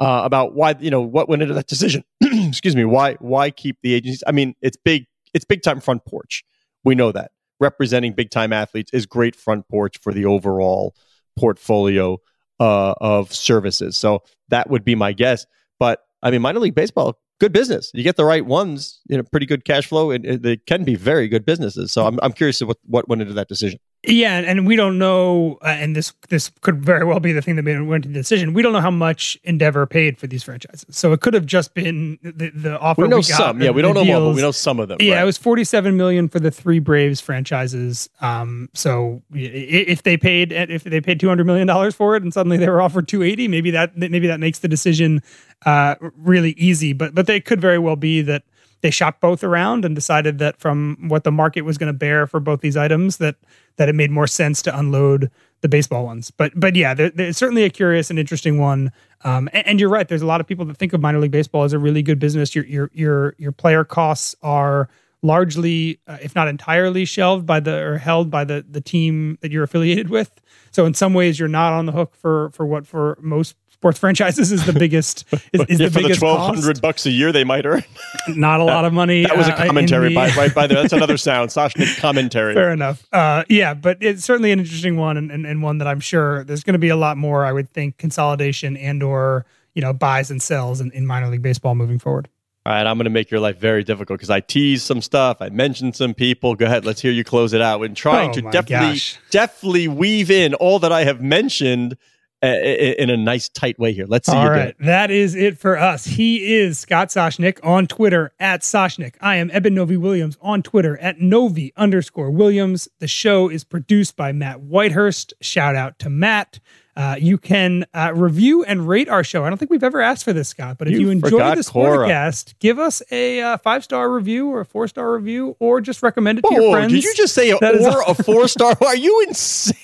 uh, 0.00 0.22
about 0.24 0.54
why 0.54 0.74
you 0.80 0.90
know 0.90 1.02
what 1.02 1.28
went 1.28 1.42
into 1.42 1.52
that 1.54 1.66
decision. 1.66 2.02
Excuse 2.22 2.74
me. 2.74 2.86
Why 2.86 3.14
why 3.20 3.50
keep 3.50 3.76
the 3.82 3.92
agencies? 3.92 4.24
I 4.26 4.32
mean, 4.32 4.54
it's 4.62 4.78
big. 4.78 5.04
It's 5.34 5.44
big 5.44 5.62
time 5.62 5.80
front 5.80 6.06
porch. 6.06 6.44
We 6.82 6.94
know 6.94 7.12
that 7.12 7.32
representing 7.60 8.14
big 8.14 8.30
time 8.30 8.54
athletes 8.54 8.90
is 8.94 9.04
great 9.04 9.36
front 9.36 9.68
porch 9.68 9.98
for 9.98 10.14
the 10.14 10.24
overall 10.24 10.96
portfolio 11.38 12.18
uh, 12.58 12.94
of 13.02 13.34
services. 13.34 13.98
So 13.98 14.22
that 14.48 14.70
would 14.70 14.82
be 14.82 14.94
my 14.94 15.12
guess. 15.12 15.44
But 15.78 16.00
I 16.22 16.30
mean, 16.30 16.40
minor 16.40 16.60
league 16.60 16.74
baseball, 16.74 17.18
good 17.38 17.52
business. 17.52 17.90
You 17.92 18.02
get 18.02 18.16
the 18.16 18.24
right 18.24 18.46
ones, 18.46 19.00
you 19.08 19.18
know, 19.18 19.24
pretty 19.24 19.46
good 19.46 19.66
cash 19.66 19.86
flow, 19.86 20.10
and 20.10 20.24
they 20.42 20.56
can 20.56 20.84
be 20.84 20.94
very 20.94 21.28
good 21.28 21.44
businesses. 21.44 21.92
So 21.92 22.06
I'm, 22.06 22.18
I'm 22.22 22.32
curious 22.32 22.62
what, 22.62 22.78
what 22.86 23.08
went 23.08 23.20
into 23.20 23.34
that 23.34 23.48
decision. 23.48 23.78
Yeah, 24.04 24.38
and 24.38 24.66
we 24.66 24.74
don't 24.74 24.98
know, 24.98 25.58
uh, 25.62 25.66
and 25.68 25.94
this 25.94 26.12
this 26.28 26.50
could 26.62 26.84
very 26.84 27.04
well 27.04 27.20
be 27.20 27.30
the 27.30 27.40
thing 27.40 27.54
that 27.54 27.62
made 27.62 27.80
went 27.82 28.02
to 28.02 28.08
the 28.08 28.14
decision. 28.14 28.52
We 28.52 28.60
don't 28.60 28.72
know 28.72 28.80
how 28.80 28.90
much 28.90 29.38
Endeavor 29.44 29.86
paid 29.86 30.18
for 30.18 30.26
these 30.26 30.42
franchises, 30.42 30.96
so 30.96 31.12
it 31.12 31.20
could 31.20 31.34
have 31.34 31.46
just 31.46 31.72
been 31.72 32.18
the, 32.20 32.50
the 32.50 32.80
offer. 32.80 33.02
We 33.02 33.08
know 33.08 33.18
we 33.18 33.22
got, 33.22 33.36
some, 33.36 33.58
the, 33.60 33.66
yeah. 33.66 33.70
We 33.70 33.80
don't 33.80 33.94
know 33.94 34.02
deals. 34.02 34.20
more, 34.20 34.30
but 34.30 34.34
we 34.34 34.42
know 34.42 34.50
some 34.50 34.80
of 34.80 34.88
them. 34.88 34.96
Yeah, 34.98 35.14
right? 35.14 35.22
it 35.22 35.24
was 35.24 35.38
forty-seven 35.38 35.96
million 35.96 36.28
for 36.28 36.40
the 36.40 36.50
three 36.50 36.80
Braves 36.80 37.20
franchises. 37.20 38.10
Um, 38.20 38.68
so 38.74 39.22
if 39.32 40.02
they 40.02 40.16
paid 40.16 40.50
if 40.50 40.82
they 40.82 41.00
paid 41.00 41.20
two 41.20 41.28
hundred 41.28 41.46
million 41.46 41.68
dollars 41.68 41.94
for 41.94 42.16
it, 42.16 42.24
and 42.24 42.34
suddenly 42.34 42.56
they 42.56 42.68
were 42.68 42.82
offered 42.82 43.06
two 43.06 43.22
eighty, 43.22 43.46
maybe 43.46 43.70
that 43.70 43.96
maybe 43.96 44.26
that 44.26 44.40
makes 44.40 44.58
the 44.58 44.68
decision 44.68 45.22
uh, 45.64 45.94
really 46.16 46.52
easy. 46.52 46.92
But 46.92 47.14
but 47.14 47.28
they 47.28 47.38
could 47.38 47.60
very 47.60 47.78
well 47.78 47.94
be 47.94 48.20
that 48.22 48.42
they 48.82 48.90
shopped 48.90 49.20
both 49.20 49.42
around 49.42 49.84
and 49.84 49.94
decided 49.94 50.38
that 50.38 50.58
from 50.58 51.08
what 51.08 51.24
the 51.24 51.32
market 51.32 51.62
was 51.62 51.78
going 51.78 51.92
to 51.92 51.98
bear 51.98 52.26
for 52.26 52.40
both 52.40 52.60
these 52.60 52.76
items 52.76 53.16
that 53.16 53.36
that 53.76 53.88
it 53.88 53.94
made 53.94 54.10
more 54.10 54.26
sense 54.26 54.60
to 54.62 54.78
unload 54.78 55.30
the 55.62 55.68
baseball 55.68 56.04
ones. 56.04 56.30
But 56.30 56.52
but 56.54 56.76
yeah, 56.76 56.94
it's 56.98 57.38
certainly 57.38 57.64
a 57.64 57.70
curious 57.70 58.10
and 58.10 58.18
interesting 58.18 58.58
one. 58.58 58.92
Um, 59.24 59.48
and, 59.52 59.66
and, 59.66 59.80
you're 59.80 59.88
right. 59.88 60.08
There's 60.08 60.22
a 60.22 60.26
lot 60.26 60.40
of 60.40 60.48
people 60.48 60.64
that 60.64 60.76
think 60.76 60.92
of 60.92 61.00
minor 61.00 61.20
league 61.20 61.30
baseball 61.30 61.62
as 61.62 61.72
a 61.72 61.78
really 61.78 62.02
good 62.02 62.18
business. 62.18 62.54
Your 62.54 62.64
your 62.66 62.90
your 62.92 63.34
your 63.38 63.52
player 63.52 63.84
costs 63.84 64.34
are 64.42 64.88
largely, 65.22 66.00
uh, 66.08 66.18
if 66.20 66.34
not 66.34 66.48
entirely, 66.48 67.04
shelved 67.04 67.46
by 67.46 67.60
the 67.60 67.78
or 67.78 67.98
held 67.98 68.30
by 68.30 68.44
the 68.44 68.66
the 68.68 68.80
team 68.80 69.38
that 69.40 69.52
you're 69.52 69.62
affiliated 69.62 70.10
with. 70.10 70.32
So 70.72 70.86
in 70.86 70.94
some 70.94 71.14
ways, 71.14 71.38
you're 71.38 71.48
not 71.48 71.72
on 71.72 71.86
the 71.86 71.92
hook 71.92 72.16
for 72.16 72.50
for 72.50 72.66
what 72.66 72.86
for 72.86 73.16
most 73.20 73.54
sports 73.82 73.98
franchises 73.98 74.52
is 74.52 74.64
the 74.64 74.72
biggest 74.72 75.24
is, 75.32 75.60
is 75.62 75.80
yeah, 75.80 75.86
the 75.86 75.90
for 75.90 76.02
biggest 76.02 76.20
the 76.20 76.26
twelve 76.26 76.54
hundred 76.54 76.80
bucks 76.80 77.04
a 77.04 77.10
year 77.10 77.32
they 77.32 77.42
might 77.42 77.66
earn. 77.66 77.82
Not 78.28 78.60
a 78.60 78.64
lot 78.64 78.84
of 78.84 78.92
money. 78.92 79.24
That 79.24 79.36
was 79.36 79.48
a 79.48 79.54
uh, 79.54 79.66
commentary 79.66 80.10
the, 80.10 80.14
by 80.14 80.30
right 80.36 80.54
by 80.54 80.68
there. 80.68 80.80
That's 80.80 80.92
another 80.92 81.16
sound. 81.16 81.50
Soshnick 81.50 81.98
commentary. 81.98 82.54
Fair 82.54 82.70
enough. 82.70 83.04
Uh, 83.12 83.42
yeah, 83.48 83.74
but 83.74 83.98
it's 84.00 84.22
certainly 84.22 84.52
an 84.52 84.60
interesting 84.60 84.96
one 84.96 85.16
and, 85.16 85.32
and, 85.32 85.44
and 85.44 85.64
one 85.64 85.78
that 85.78 85.88
I'm 85.88 85.98
sure 85.98 86.44
there's 86.44 86.62
going 86.62 86.74
to 86.74 86.78
be 86.78 86.90
a 86.90 86.96
lot 86.96 87.16
more. 87.16 87.44
I 87.44 87.52
would 87.52 87.70
think 87.70 87.98
consolidation 87.98 88.76
and 88.76 89.02
or 89.02 89.46
you 89.74 89.82
know 89.82 89.92
buys 89.92 90.30
and 90.30 90.40
sells 90.40 90.80
in, 90.80 90.92
in 90.92 91.04
minor 91.04 91.28
league 91.28 91.42
baseball 91.42 91.74
moving 91.74 91.98
forward. 91.98 92.28
All 92.64 92.72
right, 92.72 92.86
I'm 92.86 92.96
going 92.96 93.06
to 93.06 93.10
make 93.10 93.32
your 93.32 93.40
life 93.40 93.58
very 93.58 93.82
difficult 93.82 94.20
because 94.20 94.30
I 94.30 94.38
teased 94.38 94.86
some 94.86 95.02
stuff. 95.02 95.38
I 95.40 95.48
mentioned 95.48 95.96
some 95.96 96.14
people. 96.14 96.54
Go 96.54 96.66
ahead, 96.66 96.84
let's 96.84 97.00
hear 97.00 97.10
you 97.10 97.24
close 97.24 97.52
it 97.52 97.60
out. 97.60 97.80
When 97.80 97.96
trying 97.96 98.30
Oh 98.30 98.34
to 98.34 98.42
deftly, 98.42 98.76
gosh. 98.76 99.18
deftly 99.30 99.88
weave 99.88 100.30
in 100.30 100.54
all 100.54 100.78
that 100.78 100.92
I 100.92 101.02
have 101.02 101.20
mentioned 101.20 101.94
uh, 101.94 101.96
in 102.42 103.08
a 103.10 103.16
nice, 103.16 103.48
tight 103.48 103.78
way 103.78 103.92
here. 103.92 104.06
Let's 104.06 104.26
see 104.26 104.36
All 104.36 104.50
right, 104.50 104.68
it. 104.68 104.76
that 104.80 105.10
is 105.10 105.34
it 105.34 105.58
for 105.58 105.78
us. 105.78 106.04
He 106.04 106.54
is 106.56 106.78
Scott 106.78 107.08
Soshnick 107.08 107.58
on 107.62 107.86
Twitter 107.86 108.32
at 108.40 108.62
Soshnick. 108.62 109.14
I 109.20 109.36
am 109.36 109.50
Eben 109.52 109.74
Novy 109.74 109.96
Williams 109.96 110.36
on 110.40 110.62
Twitter 110.62 110.98
at 110.98 111.20
Novy 111.20 111.72
underscore 111.76 112.30
Williams. 112.30 112.88
The 112.98 113.06
show 113.08 113.48
is 113.48 113.62
produced 113.64 114.16
by 114.16 114.32
Matt 114.32 114.60
Whitehurst. 114.60 115.34
Shout 115.40 115.76
out 115.76 115.98
to 116.00 116.10
Matt. 116.10 116.58
Uh, 116.94 117.16
you 117.18 117.38
can 117.38 117.86
uh, 117.94 118.12
review 118.14 118.64
and 118.64 118.86
rate 118.86 119.08
our 119.08 119.24
show. 119.24 119.44
I 119.44 119.48
don't 119.48 119.56
think 119.56 119.70
we've 119.70 119.82
ever 119.82 120.02
asked 120.02 120.24
for 120.24 120.34
this, 120.34 120.48
Scott, 120.50 120.76
but 120.76 120.88
if 120.88 120.94
You 120.94 121.00
you 121.02 121.10
enjoy 121.10 121.54
this 121.54 121.70
Cora. 121.70 122.06
Sporticast, 122.06 122.54
give 122.58 122.78
us 122.78 123.02
a 123.10 123.40
uh, 123.40 123.56
five 123.56 123.82
star 123.82 124.12
review 124.12 124.48
or 124.48 124.60
a 124.60 124.66
four 124.66 124.86
star 124.88 125.12
review, 125.14 125.56
or 125.58 125.80
just 125.80 126.02
recommend 126.02 126.40
it 126.40 126.42
to 126.42 126.52
your 126.54 126.72
friends. 126.72 126.92
did 126.92 127.02
you 127.04 127.14
just 127.14 127.34
say 127.34 127.50
a, 127.50 127.56
or 127.56 128.02
a 128.06 128.14
four 128.22 128.46
star? 128.46 128.76
Are 128.84 128.96
you 128.96 129.24
insane? 129.26 129.76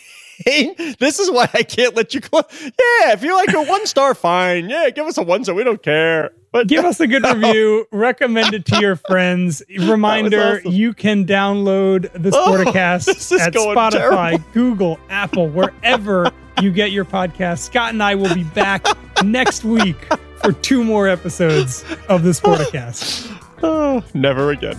This 0.44 1.18
is 1.18 1.31
why 1.31 1.48
I 1.53 1.62
can't 1.62 1.96
let 1.96 2.14
you 2.14 2.20
close. 2.20 2.44
Yeah, 2.62 3.12
if 3.12 3.22
you 3.22 3.35
like 3.35 3.53
a 3.53 3.62
one 3.62 3.87
star, 3.87 4.14
fine. 4.14 4.68
Yeah, 4.70 4.90
give 4.90 5.07
us 5.07 5.18
a 5.18 5.22
one 5.22 5.44
star. 5.44 5.55
We 5.55 5.64
don't 5.64 5.83
care. 5.83 6.31
But 6.51 6.66
give 6.66 6.85
us 6.85 6.98
a 7.01 7.07
good 7.07 7.24
review 7.35 7.87
recommend 7.92 8.55
it 8.55 8.64
to 8.66 8.81
your 8.81 8.96
friends 8.96 9.62
reminder 9.81 10.59
awesome. 10.61 10.72
you 10.72 10.94
can 10.94 11.27
download 11.27 12.11
the 12.14 12.31
Oh, 12.35 12.57
this 13.05 13.31
is 13.33 13.40
at 13.40 13.53
spotify 13.53 13.90
terrible. 13.90 14.44
google 14.55 14.98
apple 15.11 15.48
wherever 15.48 16.31
you 16.62 16.72
get 16.72 16.90
your 16.90 17.05
podcast 17.05 17.59
scott 17.59 17.92
and 17.92 18.03
i 18.03 18.14
will 18.14 18.35
be 18.35 18.44
back 18.44 18.87
next 19.22 19.62
week 19.62 19.96
for 20.42 20.53
two 20.53 20.83
more 20.83 21.07
episodes 21.07 21.85
of 22.09 22.22
the 22.22 22.31
sporticast 22.31 23.31
oh, 23.62 24.03
never 24.14 24.51
again. 24.51 24.79